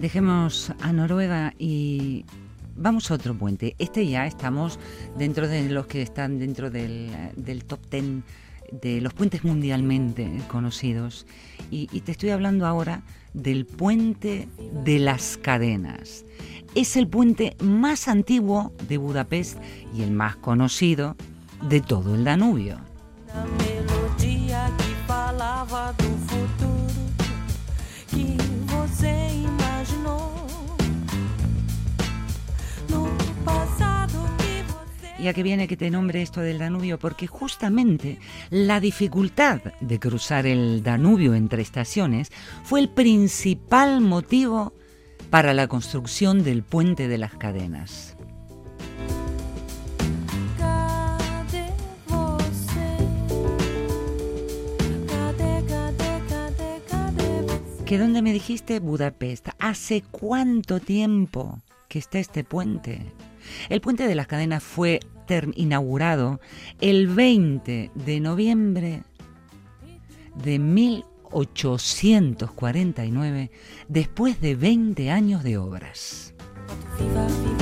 Dejemos 0.00 0.72
a 0.80 0.92
Noruega 0.94 1.52
y 1.58 2.24
vamos 2.74 3.10
a 3.10 3.14
otro 3.14 3.34
puente. 3.34 3.76
Este 3.78 4.08
ya 4.08 4.26
estamos 4.26 4.78
dentro 5.18 5.46
de 5.46 5.68
los 5.68 5.86
que 5.86 6.00
están 6.00 6.38
dentro 6.38 6.70
del, 6.70 7.64
top 7.66 7.80
ten 7.90 8.24
de 8.72 9.00
los 9.00 9.14
puentes 9.14 9.44
mundialmente 9.44 10.30
conocidos. 10.48 11.26
Y, 11.70 11.86
te 12.00 12.12
estoy 12.12 12.30
hablando 12.30 12.66
ahora 12.66 13.02
del 13.32 13.66
puente 13.66 14.48
de 14.84 14.98
las 14.98 15.36
cadenas. 15.36 16.24
Es 16.74 16.96
el 16.96 17.06
puente 17.08 17.56
más 17.62 18.08
antiguo 18.08 18.72
de 18.88 18.98
Budapest 18.98 19.58
y 19.96 20.02
el 20.02 20.10
más 20.10 20.36
conocido 20.36 21.16
de 21.68 21.80
todo 21.80 22.14
el 22.14 22.24
Danubio. 22.24 22.78
¿Y 35.20 35.28
a 35.28 35.34
qué 35.34 35.42
viene 35.42 35.68
que 35.68 35.76
te 35.76 35.90
nombre 35.90 36.22
esto 36.22 36.40
del 36.40 36.58
Danubio? 36.58 36.98
Porque 36.98 37.26
justamente 37.26 38.18
la 38.48 38.80
dificultad 38.80 39.60
de 39.80 39.98
cruzar 39.98 40.46
el 40.46 40.82
Danubio 40.82 41.34
entre 41.34 41.60
estaciones 41.60 42.30
fue 42.64 42.80
el 42.80 42.88
principal 42.88 44.00
motivo 44.00 44.72
para 45.28 45.52
la 45.52 45.68
construcción 45.68 46.42
del 46.42 46.62
puente 46.62 47.06
de 47.06 47.18
las 47.18 47.34
cadenas. 47.34 48.16
¿Que 57.84 57.98
dónde 57.98 58.22
me 58.22 58.32
dijiste 58.32 58.80
Budapest? 58.80 59.48
¿Hace 59.58 60.02
cuánto 60.10 60.80
tiempo 60.80 61.58
que 61.88 61.98
está 61.98 62.20
este 62.20 62.42
puente? 62.42 63.12
El 63.68 63.80
puente 63.80 64.06
de 64.06 64.14
las 64.14 64.26
cadenas 64.26 64.62
fue 64.62 65.00
inaugurado 65.54 66.40
el 66.80 67.06
20 67.08 67.90
de 67.94 68.20
noviembre 68.20 69.02
de 70.42 70.58
1849, 70.58 73.50
después 73.88 74.40
de 74.40 74.56
20 74.56 75.10
años 75.10 75.44
de 75.44 75.58
obras. 75.58 76.32
Viva, 76.98 77.26
viva. 77.26 77.59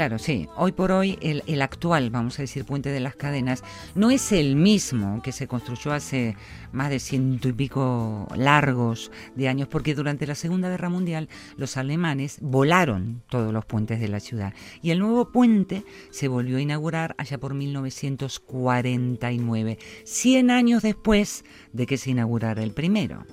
Claro, 0.00 0.16
sí. 0.18 0.48
Hoy 0.56 0.72
por 0.72 0.92
hoy 0.92 1.18
el, 1.20 1.60
actual, 1.60 2.08
vamos 2.08 2.38
a 2.38 2.42
decir, 2.42 2.64
puente 2.64 2.88
de 2.88 3.00
las 3.00 3.16
cadenas, 3.16 3.62
no 3.94 4.10
es 4.10 4.32
el 4.32 4.56
mismo 4.56 5.20
que 5.20 5.30
se 5.30 5.46
construyó 5.46 5.92
hace 5.92 6.38
más 6.72 6.88
de 6.88 6.98
ciento 6.98 7.50
y 7.50 7.52
pico 7.52 8.26
largos 8.34 9.12
de 9.34 9.48
años, 9.48 9.68
porque 9.68 9.94
durante 9.94 10.26
la 10.26 10.34
Segunda 10.34 10.70
Guerra 10.70 10.88
Mundial 10.88 11.28
los 11.58 11.76
alemanes 11.76 12.38
volaron 12.40 13.22
todos 13.28 13.52
los 13.52 13.66
puentes 13.66 14.00
de 14.00 14.08
la 14.08 14.20
ciudad 14.20 14.54
y 14.80 14.90
el 14.90 15.00
nuevo 15.00 15.32
puente 15.32 15.84
se 16.10 16.28
volvió 16.28 16.56
a 16.56 16.62
inaugurar 16.62 17.14
allá 17.18 17.36
por 17.36 17.52
1949, 17.52 19.78
100 20.04 20.50
años 20.50 20.82
después 20.82 21.44
de 21.74 21.84
que 21.84 21.98
se 21.98 22.12
inaugurara 22.12 22.62
el 22.62 22.72
primero. 22.72 23.26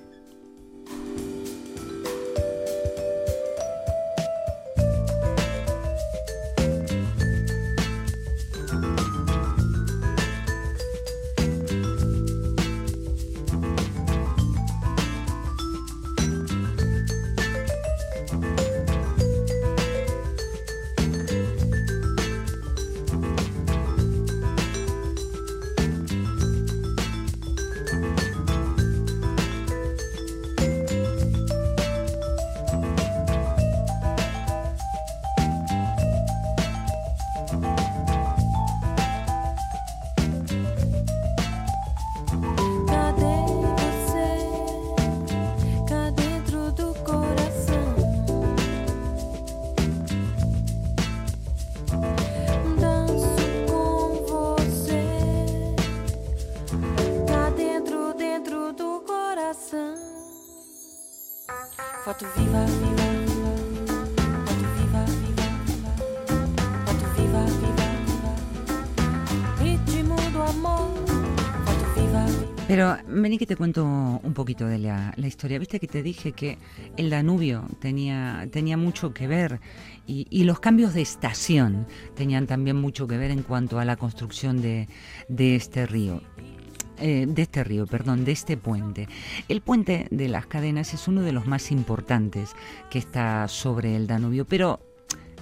Pero 72.78 72.96
vení 73.08 73.38
que 73.38 73.46
te 73.46 73.56
cuento 73.56 73.84
un 73.84 74.34
poquito 74.34 74.64
de 74.64 74.78
la, 74.78 75.12
historia. 75.16 75.58
Viste 75.58 75.80
que 75.80 75.88
te 75.88 76.00
dije 76.00 76.30
que 76.30 76.58
el 76.96 77.10
Danubio 77.10 77.64
tenía, 77.80 78.46
tenía 78.52 78.76
mucho 78.76 79.12
que 79.12 79.26
ver 79.26 79.58
y, 80.06 80.28
y 80.30 80.44
los 80.44 80.60
cambios 80.60 80.94
de 80.94 81.02
estación 81.02 81.88
tenían 82.14 82.46
también 82.46 82.76
mucho 82.76 83.08
que 83.08 83.18
ver 83.18 83.32
en 83.32 83.42
cuanto 83.42 83.80
a 83.80 83.84
la 83.84 83.96
construcción 83.96 84.62
de, 84.62 84.86
de 85.28 85.56
este 85.56 85.86
río. 85.86 86.22
Eh, 87.00 87.26
de 87.28 87.42
este 87.42 87.64
río, 87.64 87.84
perdón, 87.88 88.24
de 88.24 88.30
este 88.30 88.56
puente. 88.56 89.08
El 89.48 89.60
puente 89.60 90.06
de 90.12 90.28
las 90.28 90.46
cadenas 90.46 90.94
es 90.94 91.08
uno 91.08 91.22
de 91.22 91.32
los 91.32 91.48
más 91.48 91.72
importantes 91.72 92.54
que 92.90 93.00
está 93.00 93.48
sobre 93.48 93.96
el 93.96 94.06
Danubio, 94.06 94.44
pero 94.44 94.78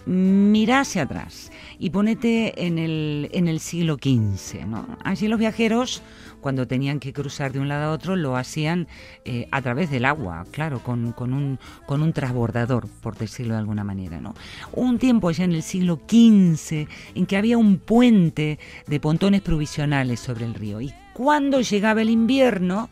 mira 0.06 0.80
hacia 0.80 1.02
atrás 1.02 1.50
y 1.78 1.90
ponete 1.90 2.66
en 2.66 2.78
el, 2.78 3.28
en 3.32 3.48
el 3.48 3.60
siglo 3.60 3.96
XV. 3.96 4.64
¿no? 4.66 4.86
Allí 5.04 5.28
los 5.28 5.38
viajeros, 5.38 6.02
cuando 6.46 6.68
tenían 6.68 7.00
que 7.00 7.12
cruzar 7.12 7.52
de 7.52 7.58
un 7.58 7.66
lado 7.66 7.86
a 7.86 7.92
otro, 7.92 8.14
lo 8.14 8.36
hacían 8.36 8.86
eh, 9.24 9.48
a 9.50 9.60
través 9.62 9.90
del 9.90 10.04
agua, 10.04 10.46
claro, 10.52 10.78
con, 10.78 11.04
un, 11.04 11.58
con 11.86 12.02
un 12.02 12.12
transbordador, 12.12 12.86
por 13.00 13.18
decirlo 13.18 13.54
de 13.54 13.58
alguna 13.58 13.82
manera. 13.82 14.20
¿no? 14.20 14.32
Un 14.70 15.00
tiempo 15.00 15.28
allá 15.28 15.42
en 15.42 15.54
el 15.54 15.64
siglo 15.64 15.98
XV 16.08 16.86
en 17.16 17.26
que 17.26 17.36
había 17.36 17.58
un 17.58 17.78
puente 17.78 18.60
de 18.86 19.00
pontones 19.00 19.40
provisionales 19.40 20.20
sobre 20.20 20.44
el 20.44 20.54
río 20.54 20.80
y 20.80 20.94
cuando 21.14 21.60
llegaba 21.62 22.02
el 22.02 22.10
invierno, 22.10 22.90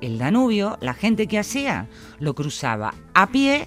el 0.00 0.18
Danubio, 0.18 0.78
la 0.80 0.94
gente 0.94 1.26
que 1.26 1.40
hacía, 1.40 1.88
lo 2.20 2.36
cruzaba 2.36 2.94
a 3.14 3.32
pie 3.32 3.66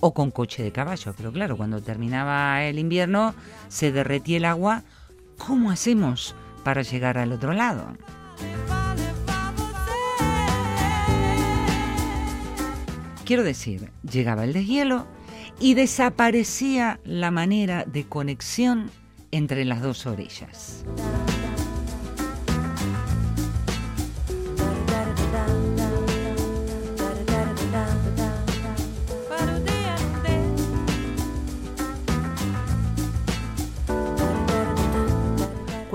o 0.00 0.12
con 0.12 0.32
coche 0.32 0.64
de 0.64 0.72
caballo. 0.72 1.14
Pero 1.16 1.30
claro, 1.30 1.56
cuando 1.56 1.80
terminaba 1.80 2.64
el 2.64 2.80
invierno 2.80 3.36
se 3.68 3.92
derretía 3.92 4.38
el 4.38 4.46
agua. 4.46 4.82
¿Cómo 5.36 5.70
hacemos 5.70 6.34
para 6.64 6.82
llegar 6.82 7.18
al 7.18 7.30
otro 7.30 7.52
lado? 7.52 7.94
Quiero 13.24 13.44
decir, 13.44 13.90
llegaba 14.10 14.44
el 14.44 14.54
deshielo 14.54 15.06
y 15.60 15.74
desaparecía 15.74 16.98
la 17.04 17.30
manera 17.30 17.84
de 17.84 18.04
conexión 18.04 18.90
entre 19.32 19.66
las 19.66 19.82
dos 19.82 20.06
orillas. 20.06 20.84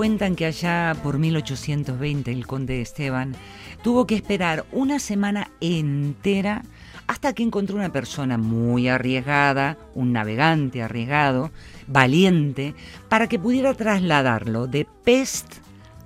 Cuentan 0.04 0.36
que 0.36 0.44
allá 0.44 0.94
por 1.02 1.18
1820 1.18 2.30
el 2.30 2.46
conde 2.46 2.82
Esteban 2.82 3.34
tuvo 3.82 4.06
que 4.06 4.14
esperar 4.14 4.66
una 4.70 4.98
semana 4.98 5.50
entera 5.62 6.60
hasta 7.06 7.32
que 7.32 7.42
encontró 7.42 7.76
una 7.76 7.90
persona 7.90 8.36
muy 8.36 8.86
arriesgada, 8.86 9.78
un 9.94 10.12
navegante 10.12 10.82
arriesgado, 10.82 11.52
valiente, 11.86 12.74
para 13.08 13.28
que 13.28 13.38
pudiera 13.38 13.72
trasladarlo 13.72 14.66
de 14.66 14.86
Pest 15.04 15.54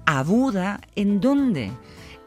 a 0.06 0.22
Buda, 0.22 0.80
¿en 0.94 1.20
dónde? 1.20 1.72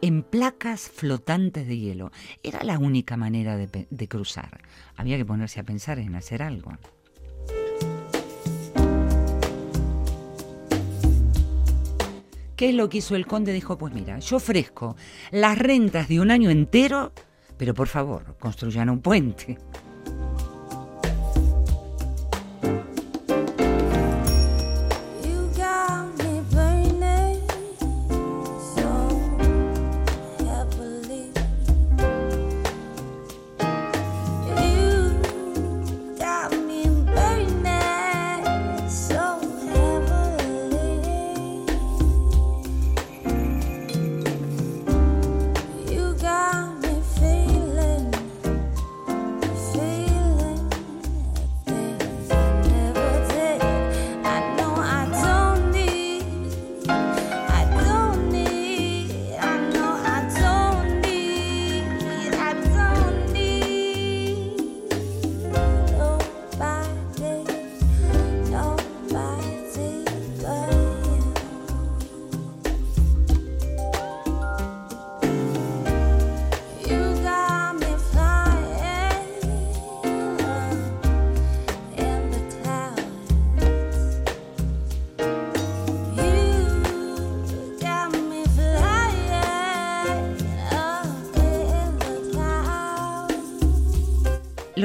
En 0.01 0.23
placas 0.23 0.89
flotantes 0.89 1.69
de 1.69 1.77
hielo. 1.77 2.11
Era 2.43 2.65
la 2.65 2.79
única 2.79 3.15
manera 3.15 3.55
de, 3.55 3.87
de 3.89 4.07
cruzar. 4.09 4.59
Había 4.97 5.15
que 5.15 5.23
ponerse 5.23 5.61
a 5.61 5.63
pensar 5.63 5.99
en 5.99 6.15
hacer 6.15 6.43
algo. 6.43 6.73
¿Qué 12.61 12.69
es 12.69 12.75
lo 12.75 12.89
que 12.89 12.99
hizo 12.99 13.15
el 13.15 13.25
conde? 13.25 13.53
Dijo, 13.53 13.75
pues 13.75 13.91
mira, 13.91 14.19
yo 14.19 14.35
ofrezco 14.35 14.95
las 15.31 15.57
rentas 15.57 16.07
de 16.07 16.19
un 16.19 16.29
año 16.29 16.51
entero, 16.51 17.11
pero 17.57 17.73
por 17.73 17.87
favor, 17.87 18.35
construyan 18.39 18.91
un 18.91 18.99
puente. 19.01 19.57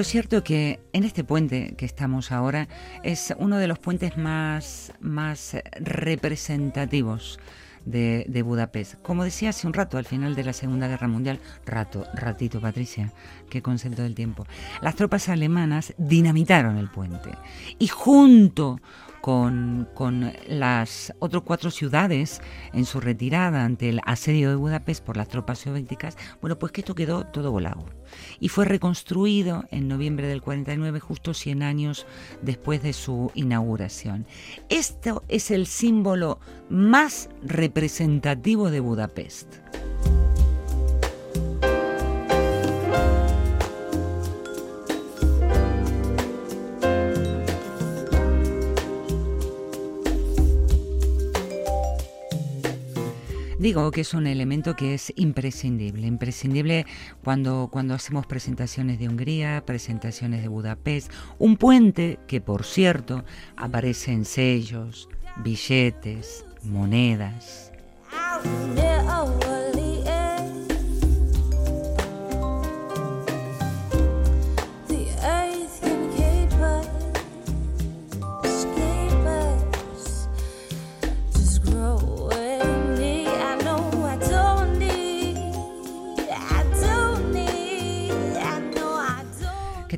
Lo 0.07 0.11
cierto 0.11 0.45
que 0.45 0.79
en 0.92 1.03
este 1.03 1.25
puente 1.25 1.75
que 1.77 1.85
estamos 1.85 2.31
ahora 2.31 2.69
es 3.03 3.35
uno 3.40 3.59
de 3.59 3.66
los 3.66 3.81
puentes 3.81 4.16
más, 4.16 4.92
más 5.01 5.57
representativos 5.81 7.40
de, 7.85 8.25
de 8.29 8.42
Budapest. 8.42 9.03
Como 9.03 9.25
decía 9.25 9.49
hace 9.49 9.66
un 9.66 9.73
rato, 9.73 9.99
al 9.99 10.05
final 10.05 10.37
de 10.37 10.45
la 10.45 10.53
Segunda 10.53 10.87
Guerra 10.87 11.09
Mundial, 11.09 11.40
rato, 11.64 12.07
ratito 12.14 12.61
Patricia, 12.61 13.12
qué 13.51 13.62
concepto 13.62 14.03
del 14.03 14.14
tiempo, 14.14 14.47
las 14.81 14.95
tropas 14.95 15.29
alemanas 15.29 15.92
dinamitaron 15.99 16.79
el 16.79 16.88
puente 16.88 17.31
y 17.81 17.88
junto 17.88 18.81
con, 19.27 20.33
las 20.47 21.12
otras 21.19 21.43
cuatro 21.45 21.73
ciudades 21.73 22.41
en 22.73 22.85
su 22.85 23.01
retirada 23.01 23.65
ante 23.65 23.89
el 23.89 24.01
asedio 24.05 24.51
de 24.51 24.55
Budapest 24.55 25.05
por 25.05 25.17
las 25.17 25.27
tropas 25.27 25.59
soviéticas, 25.59 26.17
bueno, 26.41 26.61
pues 26.61 26.71
que 26.71 26.83
esto 26.83 26.95
quedó 26.95 27.27
todo 27.27 27.51
volado. 27.51 27.85
Y 28.39 28.51
fue 28.51 28.67
reconstruido 28.67 29.65
en 29.73 29.89
noviembre 29.89 30.29
del 30.29 30.43
49, 30.43 31.01
justo 31.01 31.35
100 31.35 31.65
años 31.65 32.07
después 32.41 32.85
de 32.85 32.93
su 32.93 33.33
inauguración. 33.35 34.27
Esto 34.69 35.25
es 35.27 35.51
el 35.51 35.67
símbolo 35.67 36.39
más 36.71 37.29
representativo 37.43 38.71
de 38.71 38.79
Budapest. 38.79 39.57
Digo 53.66 53.90
que 53.90 54.02
es 54.02 54.14
un 54.14 54.29
elemento 54.29 54.76
que 54.76 54.94
es 54.94 55.12
imprescindible, 55.16 56.07
imprescindible 56.07 56.87
cuando, 57.24 57.68
cuando 57.68 57.94
hacemos 57.94 58.24
presentaciones 58.24 59.00
de 59.00 59.09
Hungría, 59.09 59.64
presentaciones 59.66 60.42
de 60.42 60.46
Budapest, 60.46 61.11
un 61.40 61.57
puente 61.57 62.20
que 62.29 62.40
por 62.40 62.62
cierto 62.62 63.24
aparece 63.57 64.12
en 64.12 64.24
sellos, 64.24 65.09
billetes, 65.42 66.44
monedas. 66.62 67.72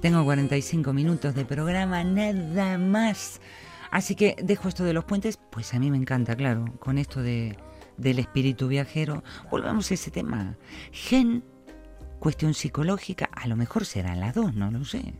Tengo 0.01 0.25
45 0.25 0.93
minutos 0.93 1.35
de 1.35 1.45
programa, 1.45 2.05
nada 2.05 2.79
más. 2.79 3.41
Así 3.91 4.15
que 4.15 4.37
dejo 4.43 4.69
esto 4.69 4.85
de 4.85 4.93
los 4.93 5.05
puentes, 5.05 5.39
pues 5.51 5.73
a 5.75 5.79
mí 5.79 5.91
me 5.91 5.97
encanta, 5.97 6.37
claro, 6.37 6.65
con 6.79 6.99
esto 6.99 7.23
de, 7.23 7.57
del 7.97 8.19
espíritu 8.19 8.69
viajero. 8.69 9.23
Volvamos 9.51 9.91
a 9.91 9.95
ese 9.95 10.11
tema. 10.11 10.57
Gen, 10.93 11.43
cuestión 12.19 12.55
psicológica, 12.55 13.29
a 13.33 13.47
lo 13.49 13.57
mejor 13.57 13.85
serán 13.85 14.21
las 14.21 14.35
dos, 14.35 14.55
no 14.55 14.71
lo 14.71 14.85
sé. 14.85 15.15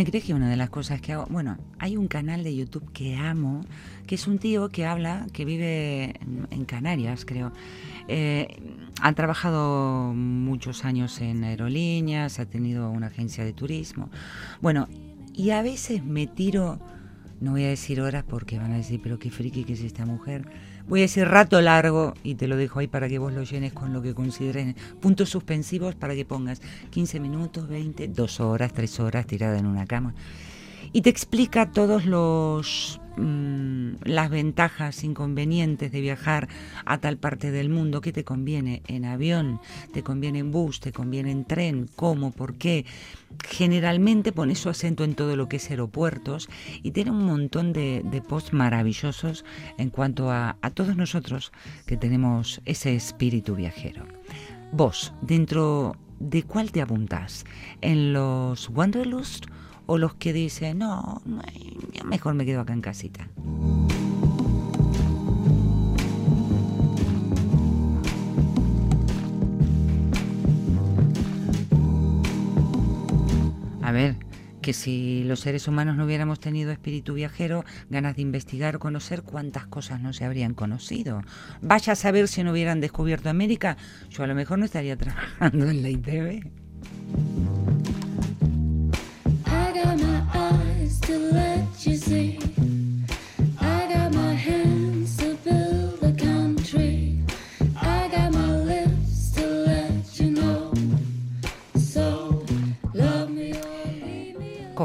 Me 0.00 0.06
crees 0.06 0.24
que 0.24 0.32
una 0.32 0.48
de 0.48 0.56
las 0.56 0.70
cosas 0.70 1.02
que 1.02 1.12
hago, 1.12 1.26
bueno, 1.28 1.58
hay 1.78 1.98
un 1.98 2.08
canal 2.08 2.42
de 2.42 2.56
YouTube 2.56 2.90
que 2.90 3.16
amo, 3.16 3.60
que 4.06 4.14
es 4.14 4.26
un 4.26 4.38
tío 4.38 4.70
que 4.70 4.86
habla, 4.86 5.26
que 5.34 5.44
vive 5.44 6.14
en, 6.50 6.64
Canarias, 6.64 7.26
creo. 7.26 7.52
Eh, 8.08 8.48
ha 9.02 9.12
trabajado 9.12 10.14
muchos 10.14 10.86
años 10.86 11.20
en 11.20 11.44
aerolíneas, 11.44 12.40
ha 12.40 12.46
tenido 12.46 12.90
una 12.90 13.08
agencia 13.08 13.44
de 13.44 13.52
turismo. 13.52 14.08
Bueno, 14.62 14.88
y 15.34 15.50
a 15.50 15.60
veces 15.60 16.02
me 16.02 16.26
tiro, 16.26 16.80
no 17.42 17.50
voy 17.50 17.64
a 17.64 17.68
decir 17.68 18.00
horas 18.00 18.24
porque 18.26 18.56
van 18.56 18.72
a 18.72 18.78
decir, 18.78 19.00
pero 19.02 19.18
qué 19.18 19.30
friki 19.30 19.64
que 19.64 19.74
es 19.74 19.82
esta 19.82 20.06
mujer. 20.06 20.48
Voy 20.90 20.98
a 20.98 21.02
decir 21.02 21.28
rato 21.28 21.60
largo 21.60 22.14
y 22.24 22.34
te 22.34 22.48
lo 22.48 22.56
dejo 22.56 22.80
ahí 22.80 22.88
para 22.88 23.08
que 23.08 23.20
vos 23.20 23.32
lo 23.32 23.44
llenes 23.44 23.72
con 23.72 23.92
lo 23.92 24.02
que 24.02 24.12
consideres. 24.12 24.74
Puntos 25.00 25.28
suspensivos 25.30 25.94
para 25.94 26.16
que 26.16 26.24
pongas 26.24 26.60
15 26.90 27.20
minutos, 27.20 27.68
20, 27.68 28.08
2 28.08 28.40
horas, 28.40 28.72
3 28.72 28.98
horas 28.98 29.24
tirada 29.24 29.56
en 29.56 29.66
una 29.66 29.86
cama. 29.86 30.14
Y 30.92 31.02
te 31.02 31.10
explica 31.10 31.70
todos 31.70 32.06
los 32.06 32.99
mm, 33.16 34.02
las 34.04 34.30
ventajas, 34.30 35.04
inconvenientes 35.04 35.92
de 35.92 36.00
viajar 36.00 36.48
a 36.84 36.98
tal 36.98 37.16
parte 37.16 37.50
del 37.50 37.68
mundo, 37.68 38.00
qué 38.00 38.12
te 38.12 38.24
conviene 38.24 38.82
en 38.86 39.04
avión, 39.04 39.60
te 39.92 40.02
conviene 40.02 40.40
en 40.40 40.50
bus, 40.50 40.80
te 40.80 40.92
conviene 40.92 41.30
en 41.30 41.44
tren, 41.44 41.88
cómo, 41.96 42.30
por 42.32 42.54
qué. 42.54 42.84
Generalmente 43.48 44.32
pone 44.32 44.54
su 44.54 44.68
acento 44.68 45.04
en 45.04 45.14
todo 45.14 45.36
lo 45.36 45.48
que 45.48 45.56
es 45.56 45.70
aeropuertos 45.70 46.48
y 46.82 46.90
tiene 46.90 47.10
un 47.10 47.24
montón 47.24 47.72
de, 47.72 48.02
de 48.04 48.20
posts 48.22 48.52
maravillosos 48.52 49.44
en 49.78 49.90
cuanto 49.90 50.30
a, 50.30 50.56
todos 50.74 50.96
nosotros 50.96 51.52
que 51.86 51.96
tenemos 51.96 52.60
ese 52.64 52.94
espíritu 52.94 53.54
viajero. 53.54 54.04
Vos, 54.72 55.12
dentro 55.20 55.96
de 56.20 56.42
cuál 56.42 56.70
te 56.70 56.80
apuntás? 56.80 57.44
¿En 57.80 58.12
los 58.12 58.68
Wanderlust 58.68 59.46
o 59.92 59.98
los 59.98 60.14
que 60.14 60.32
dicen, 60.32 60.78
no, 60.78 61.20
mejor 62.04 62.34
me 62.34 62.46
quedo 62.46 62.60
acá 62.60 62.72
en 62.72 62.80
casita? 62.80 63.28
A 73.82 73.90
ver, 73.90 74.14
que 74.62 74.72
si 74.72 75.24
los 75.24 75.40
seres 75.40 75.66
humanos 75.66 75.96
no 75.96 76.04
hubiéramos 76.04 76.38
tenido 76.38 76.70
espíritu 76.70 77.14
viajero, 77.14 77.64
ganas 77.88 78.14
de 78.14 78.22
investigar, 78.22 78.78
conocer 78.78 79.22
cuántas 79.22 79.66
cosas 79.66 80.00
no 80.00 80.12
se 80.12 80.24
habrían 80.24 80.54
conocido. 80.54 81.22
Vaya 81.62 81.94
a 81.94 81.96
saber 81.96 82.28
si 82.28 82.44
no 82.44 82.52
hubieran 82.52 82.80
descubierto 82.80 83.28
América, 83.28 83.76
yo 84.08 84.22
a 84.22 84.28
lo 84.28 84.36
mejor 84.36 84.60
no 84.60 84.66
estaría 84.66 84.96
trabajando 84.96 85.68
en 85.68 85.82
la 85.82 85.88
ITV. 85.90 86.59
To 91.10 91.18
let 91.18 91.49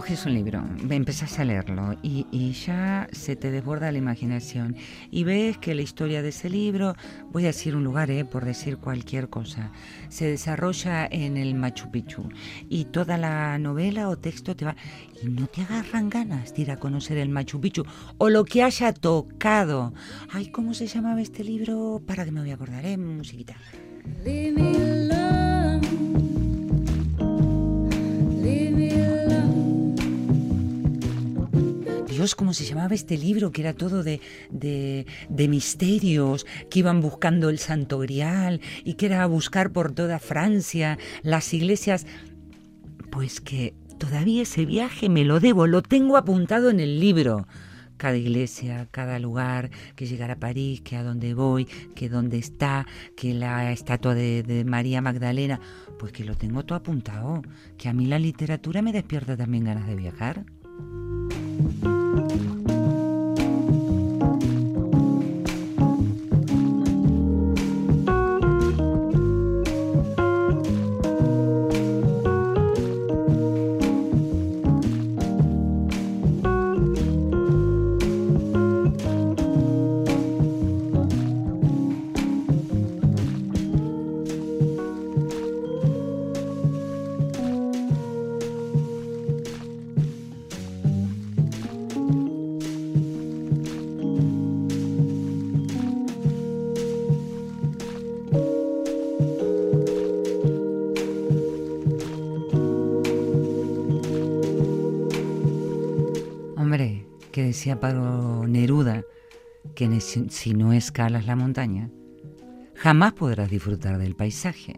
Coges 0.06 0.28
un 0.28 0.36
libro, 0.36 0.64
empezás 0.88 1.40
a 1.40 1.44
leerlo 1.44 1.98
y, 2.04 2.28
y 2.30 2.52
ya 2.52 3.08
se 3.12 3.36
te 3.36 3.50
desborda 3.50 3.92
la 3.92 3.98
imaginación 3.98 4.76
y 5.10 5.24
ves 5.24 5.58
que 5.58 5.74
la 5.74 5.82
historia 5.82 6.22
de 6.22 6.30
ese 6.30 6.48
libro, 6.48 6.94
voy 7.32 7.46
a 7.46 7.48
decir 7.48 7.76
un 7.76 7.84
lugar, 7.84 8.12
eh, 8.12 8.24
por 8.24 8.46
decir 8.46 8.78
cualquier 8.78 9.30
cosa, 9.30 9.72
se 10.10 10.30
desarrolla 10.30 11.08
en 11.08 11.38
el 11.38 11.56
Machu 11.56 11.90
Picchu 11.90 12.30
y 12.70 12.86
toda 12.86 13.18
la 13.18 13.58
novela 13.58 14.08
o 14.10 14.16
texto 14.16 14.56
te 14.56 14.66
va 14.66 14.76
y 15.24 15.28
no 15.28 15.48
te 15.48 15.64
agarran 15.64 16.12
ganas 16.12 16.54
de 16.54 16.62
ir 16.62 16.70
a 16.70 16.78
conocer 16.78 17.18
el 17.18 17.30
Machu 17.30 17.60
Picchu 17.60 17.84
o 18.20 18.30
lo 18.30 18.46
que 18.46 18.62
haya 18.62 18.94
tocado. 18.94 19.96
Ay, 20.30 20.52
¿cómo 20.52 20.76
se 20.76 20.86
llamaba 20.86 21.20
este 21.20 21.44
libro? 21.44 22.00
Para 22.06 22.26
que 22.26 22.32
me 22.32 22.42
voy 22.42 22.52
a 22.52 22.54
acordar, 22.54 22.86
eh, 22.86 22.96
musiquita. 22.96 23.56
Dios, 32.26 32.34
¿cómo 32.34 32.56
se 32.56 32.66
llamaba 32.66 32.96
este 32.96 33.20
libro? 33.20 33.52
Que 33.52 33.62
era 33.62 33.74
todo 33.76 34.02
de, 34.02 34.20
de, 34.50 35.06
de 35.30 35.48
misterios, 35.48 36.48
que 36.72 36.80
iban 36.80 37.00
buscando 37.00 37.50
el 37.50 37.60
Santo 37.60 38.00
Grial 38.00 38.62
y 38.84 38.96
que 38.96 39.06
era 39.06 39.22
a 39.22 39.28
buscar 39.28 39.72
por 39.72 39.92
toda 39.92 40.18
Francia 40.18 40.98
las 41.22 41.54
iglesias. 41.54 42.08
Pues 43.12 43.42
que 43.42 43.76
todavía 44.00 44.42
ese 44.42 44.66
viaje 44.66 45.08
me 45.08 45.24
lo 45.24 45.40
debo, 45.40 45.68
lo 45.68 45.84
tengo 45.84 46.18
apuntado 46.18 46.72
en 46.72 46.80
el 46.80 47.00
libro. 47.00 47.48
Cada 47.98 48.18
iglesia, 48.18 48.88
cada 48.90 49.20
lugar, 49.20 49.70
que 49.96 50.08
llegar 50.08 50.32
a 50.32 50.40
París, 50.40 50.82
que 50.82 50.96
a 50.96 51.04
dónde 51.04 51.36
voy, 51.36 51.66
que 51.94 52.10
dónde 52.10 52.40
está, 52.40 52.88
que 53.16 53.36
la 53.36 53.72
estatua 53.72 54.16
de, 54.16 54.42
de 54.42 54.66
María 54.66 55.00
Magdalena, 55.00 55.60
pues 56.00 56.12
que 56.12 56.24
lo 56.24 56.34
tengo 56.34 56.66
todo 56.66 56.80
apuntado, 56.80 57.44
que 57.78 57.88
a 57.88 57.94
mí 57.94 58.08
la 58.08 58.18
literatura 58.18 58.82
me 58.82 58.94
despierta 58.94 59.38
también 59.38 59.66
ganas 59.66 59.86
de 59.86 59.96
viajar. 59.96 60.44
Si 110.02 110.54
no 110.54 110.74
escalas 110.74 111.26
la 111.26 111.36
montaña, 111.36 111.90
jamás 112.76 113.14
podrás 113.14 113.50
disfrutar 113.50 113.98
del 113.98 114.16
paisaje. 114.16 114.76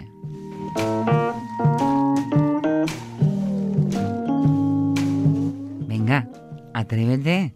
Venga, 5.88 6.30
atrévete, 6.74 7.53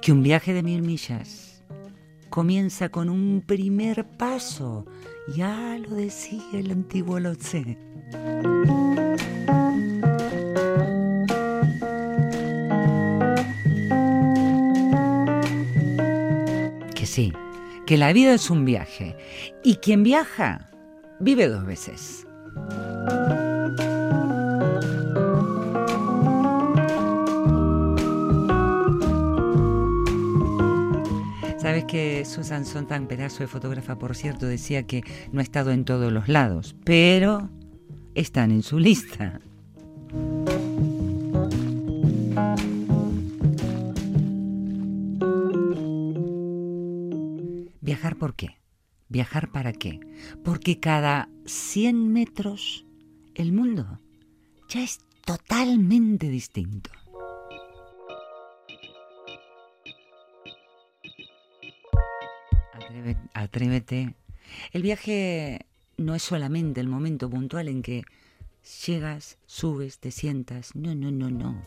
que 0.00 0.12
un 0.12 0.22
viaje 0.22 0.54
de 0.54 0.62
mil 0.62 0.82
millas 0.82 1.64
comienza 2.30 2.88
con 2.90 3.08
un 3.08 3.42
primer 3.44 4.06
paso 4.16 4.86
Ya 5.34 5.78
lo 5.78 5.96
decía 5.96 6.42
el 6.52 6.70
antiguo 6.70 7.18
Lao 7.18 7.34
Sí, 17.18 17.32
que 17.84 17.96
la 17.96 18.12
vida 18.12 18.32
es 18.32 18.48
un 18.48 18.64
viaje 18.64 19.16
y 19.64 19.78
quien 19.78 20.04
viaja 20.04 20.70
vive 21.18 21.48
dos 21.48 21.66
veces. 21.66 22.28
Sabes 31.60 31.86
que 31.86 32.24
Susan 32.24 32.64
Sontag, 32.64 33.08
pedazo 33.08 33.40
de 33.40 33.48
fotógrafa, 33.48 33.98
por 33.98 34.14
cierto, 34.14 34.46
decía 34.46 34.84
que 34.84 35.02
no 35.32 35.40
ha 35.40 35.42
estado 35.42 35.72
en 35.72 35.84
todos 35.84 36.12
los 36.12 36.28
lados, 36.28 36.76
pero 36.84 37.50
están 38.14 38.52
en 38.52 38.62
su 38.62 38.78
lista. 38.78 39.40
¿Viajar 47.98 48.16
por 48.16 48.36
qué? 48.36 48.56
¿Viajar 49.08 49.50
para 49.50 49.72
qué? 49.72 49.98
Porque 50.44 50.78
cada 50.78 51.28
100 51.46 52.12
metros 52.12 52.86
el 53.34 53.50
mundo 53.52 53.98
ya 54.68 54.84
es 54.84 55.00
totalmente 55.24 56.28
distinto. 56.28 56.90
Atreve- 62.72 63.16
Atrévete. 63.34 64.14
El 64.72 64.82
viaje 64.82 65.66
no 65.96 66.14
es 66.14 66.22
solamente 66.22 66.80
el 66.80 66.88
momento 66.88 67.28
puntual 67.28 67.68
en 67.68 67.82
que 67.82 68.02
llegas, 68.86 69.38
subes, 69.46 69.98
te 69.98 70.10
sientas. 70.10 70.74
No, 70.74 70.94
no, 70.94 71.10
no, 71.10 71.30
no. 71.30 71.66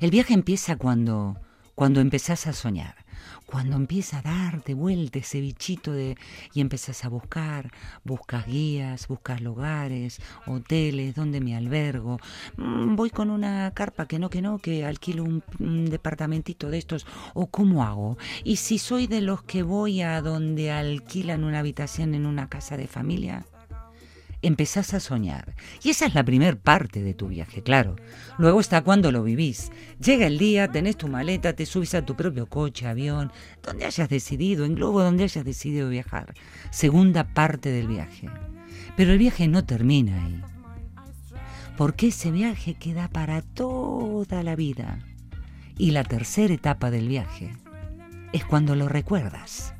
El 0.00 0.10
viaje 0.10 0.34
empieza 0.34 0.76
cuando, 0.76 1.36
cuando 1.74 2.00
empezás 2.00 2.46
a 2.46 2.52
soñar, 2.52 3.04
cuando 3.46 3.76
empieza 3.76 4.18
a 4.18 4.22
darte 4.22 4.74
vuelta 4.74 5.18
ese 5.18 5.40
bichito 5.40 5.92
de 5.92 6.16
y 6.52 6.60
empezás 6.60 7.04
a 7.04 7.08
buscar, 7.08 7.70
buscas 8.04 8.46
guías, 8.46 9.08
buscas 9.08 9.40
lugares, 9.40 10.20
hoteles, 10.46 11.14
donde 11.14 11.40
me 11.40 11.56
albergo. 11.56 12.18
Mm, 12.56 12.96
Voy 12.96 13.10
con 13.10 13.30
una 13.30 13.70
carpa 13.72 14.06
que 14.06 14.18
no, 14.18 14.30
que 14.30 14.42
no, 14.42 14.58
que 14.58 14.84
alquilo 14.84 15.24
un, 15.24 15.42
un 15.58 15.86
departamentito 15.86 16.70
de 16.70 16.78
estos, 16.78 17.06
o 17.34 17.46
cómo 17.46 17.84
hago. 17.84 18.18
Y 18.44 18.56
si 18.56 18.78
soy 18.78 19.06
de 19.06 19.20
los 19.20 19.42
que 19.42 19.62
voy 19.62 20.02
a 20.02 20.20
donde 20.20 20.70
alquilan 20.70 21.44
una 21.44 21.60
habitación 21.60 22.14
en 22.14 22.26
una 22.26 22.48
casa 22.48 22.76
de 22.76 22.86
familia, 22.86 23.46
empezás 24.46 24.94
a 24.94 25.00
soñar. 25.00 25.54
Y 25.82 25.90
esa 25.90 26.06
es 26.06 26.14
la 26.14 26.24
primer 26.24 26.58
parte 26.58 27.02
de 27.02 27.14
tu 27.14 27.28
viaje, 27.28 27.62
claro. 27.62 27.96
Luego 28.38 28.60
está 28.60 28.82
cuando 28.82 29.12
lo 29.12 29.22
vivís. 29.22 29.70
Llega 29.98 30.26
el 30.26 30.38
día, 30.38 30.68
tenés 30.68 30.96
tu 30.96 31.08
maleta, 31.08 31.54
te 31.54 31.66
subís 31.66 31.94
a 31.94 32.04
tu 32.04 32.14
propio 32.16 32.46
coche, 32.46 32.86
avión, 32.86 33.32
donde 33.62 33.84
hayas 33.84 34.08
decidido, 34.08 34.64
en 34.64 34.74
globo 34.74 35.02
donde 35.02 35.24
hayas 35.24 35.44
decidido 35.44 35.88
viajar. 35.88 36.34
Segunda 36.70 37.24
parte 37.24 37.70
del 37.70 37.88
viaje. 37.88 38.28
Pero 38.96 39.12
el 39.12 39.18
viaje 39.18 39.48
no 39.48 39.64
termina 39.64 40.24
ahí. 40.24 40.42
Porque 41.76 42.08
ese 42.08 42.30
viaje 42.30 42.74
queda 42.74 43.08
para 43.08 43.42
toda 43.42 44.42
la 44.42 44.56
vida. 44.56 45.00
Y 45.76 45.90
la 45.90 46.04
tercera 46.04 46.54
etapa 46.54 46.90
del 46.90 47.08
viaje 47.08 47.52
es 48.32 48.44
cuando 48.44 48.76
lo 48.76 48.88
recuerdas. 48.88 49.74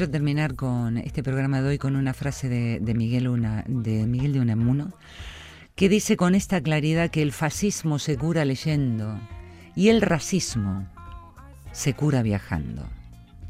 Quiero 0.00 0.12
terminar 0.12 0.54
con 0.54 0.96
este 0.96 1.22
programa 1.22 1.60
de 1.60 1.68
hoy 1.68 1.78
con 1.78 1.94
una 1.94 2.14
frase 2.14 2.48
de, 2.48 2.94
Miguel, 2.94 3.28
una, 3.28 3.64
de 3.68 4.06
Miguel 4.06 4.32
de 4.32 4.40
Unamuno 4.40 4.94
que 5.74 5.90
dice 5.90 6.16
con 6.16 6.34
esta 6.34 6.62
claridad 6.62 7.10
que 7.10 7.20
el 7.20 7.32
fascismo 7.32 7.98
se 7.98 8.16
cura 8.16 8.46
leyendo 8.46 9.20
y 9.76 9.90
el 9.90 10.00
racismo 10.00 10.86
se 11.72 11.92
cura 11.92 12.22
viajando. 12.22 12.88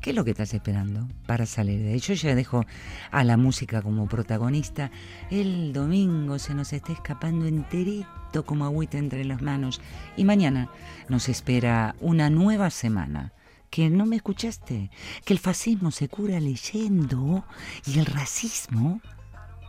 ¿Qué 0.00 0.10
es 0.10 0.16
lo 0.16 0.24
que 0.24 0.32
estás 0.32 0.52
esperando 0.52 1.06
para 1.24 1.46
salir 1.46 1.84
de? 1.84 1.96
Yo 2.00 2.14
ya 2.14 2.34
dejo 2.34 2.66
a 3.12 3.22
la 3.22 3.36
música 3.36 3.80
como 3.80 4.08
protagonista. 4.08 4.90
El 5.30 5.72
domingo 5.72 6.40
se 6.40 6.54
nos 6.54 6.72
está 6.72 6.92
escapando 6.92 7.46
enterito 7.46 8.44
como 8.44 8.64
agüita 8.64 8.98
entre 8.98 9.24
las 9.24 9.40
manos. 9.40 9.80
Y 10.16 10.24
mañana 10.24 10.68
nos 11.08 11.28
espera 11.28 11.94
una 12.00 12.28
nueva 12.28 12.70
semana. 12.70 13.34
¿Que 13.70 13.88
no 13.88 14.04
me 14.04 14.16
escuchaste? 14.16 14.90
Que 15.24 15.32
el 15.32 15.38
fascismo 15.38 15.92
se 15.92 16.08
cura 16.08 16.40
leyendo 16.40 17.44
y 17.86 18.00
el 18.00 18.06
racismo 18.06 19.00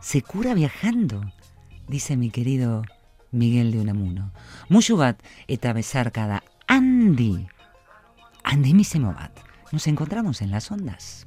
se 0.00 0.22
cura 0.22 0.54
viajando, 0.54 1.32
dice 1.86 2.16
mi 2.16 2.30
querido 2.30 2.82
Miguel 3.30 3.70
de 3.70 3.80
Unamuno. 3.80 4.32
Mushubat 4.68 5.22
eta 5.46 5.72
bezarkada 5.72 6.42
handi, 6.66 7.46
handimísimo 8.42 9.14
bat. 9.14 9.38
Nos 9.70 9.86
encontramos 9.86 10.42
en 10.42 10.50
las 10.50 10.70
ondas. 10.72 11.26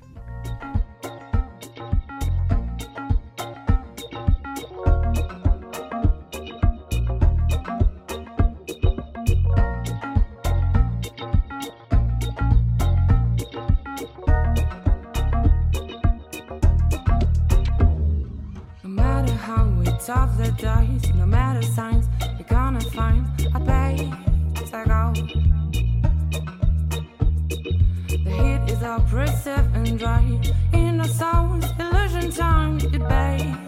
Toss 20.06 20.38
the 20.38 20.52
dice, 20.52 21.12
no 21.16 21.26
matter 21.26 21.64
signs, 21.64 22.06
we're 22.38 22.46
gonna 22.48 22.80
find 22.92 23.26
a 23.56 23.60
place 23.60 24.02
to 24.54 24.84
go. 24.86 25.14
The 28.24 28.32
heat 28.40 28.72
is 28.72 28.84
oppressive 28.84 29.66
and 29.74 29.98
dry. 29.98 30.40
In 30.74 31.02
our 31.02 31.08
souls, 31.08 31.66
illusion 31.80 32.30
time, 32.32 32.78
debate 32.78 33.65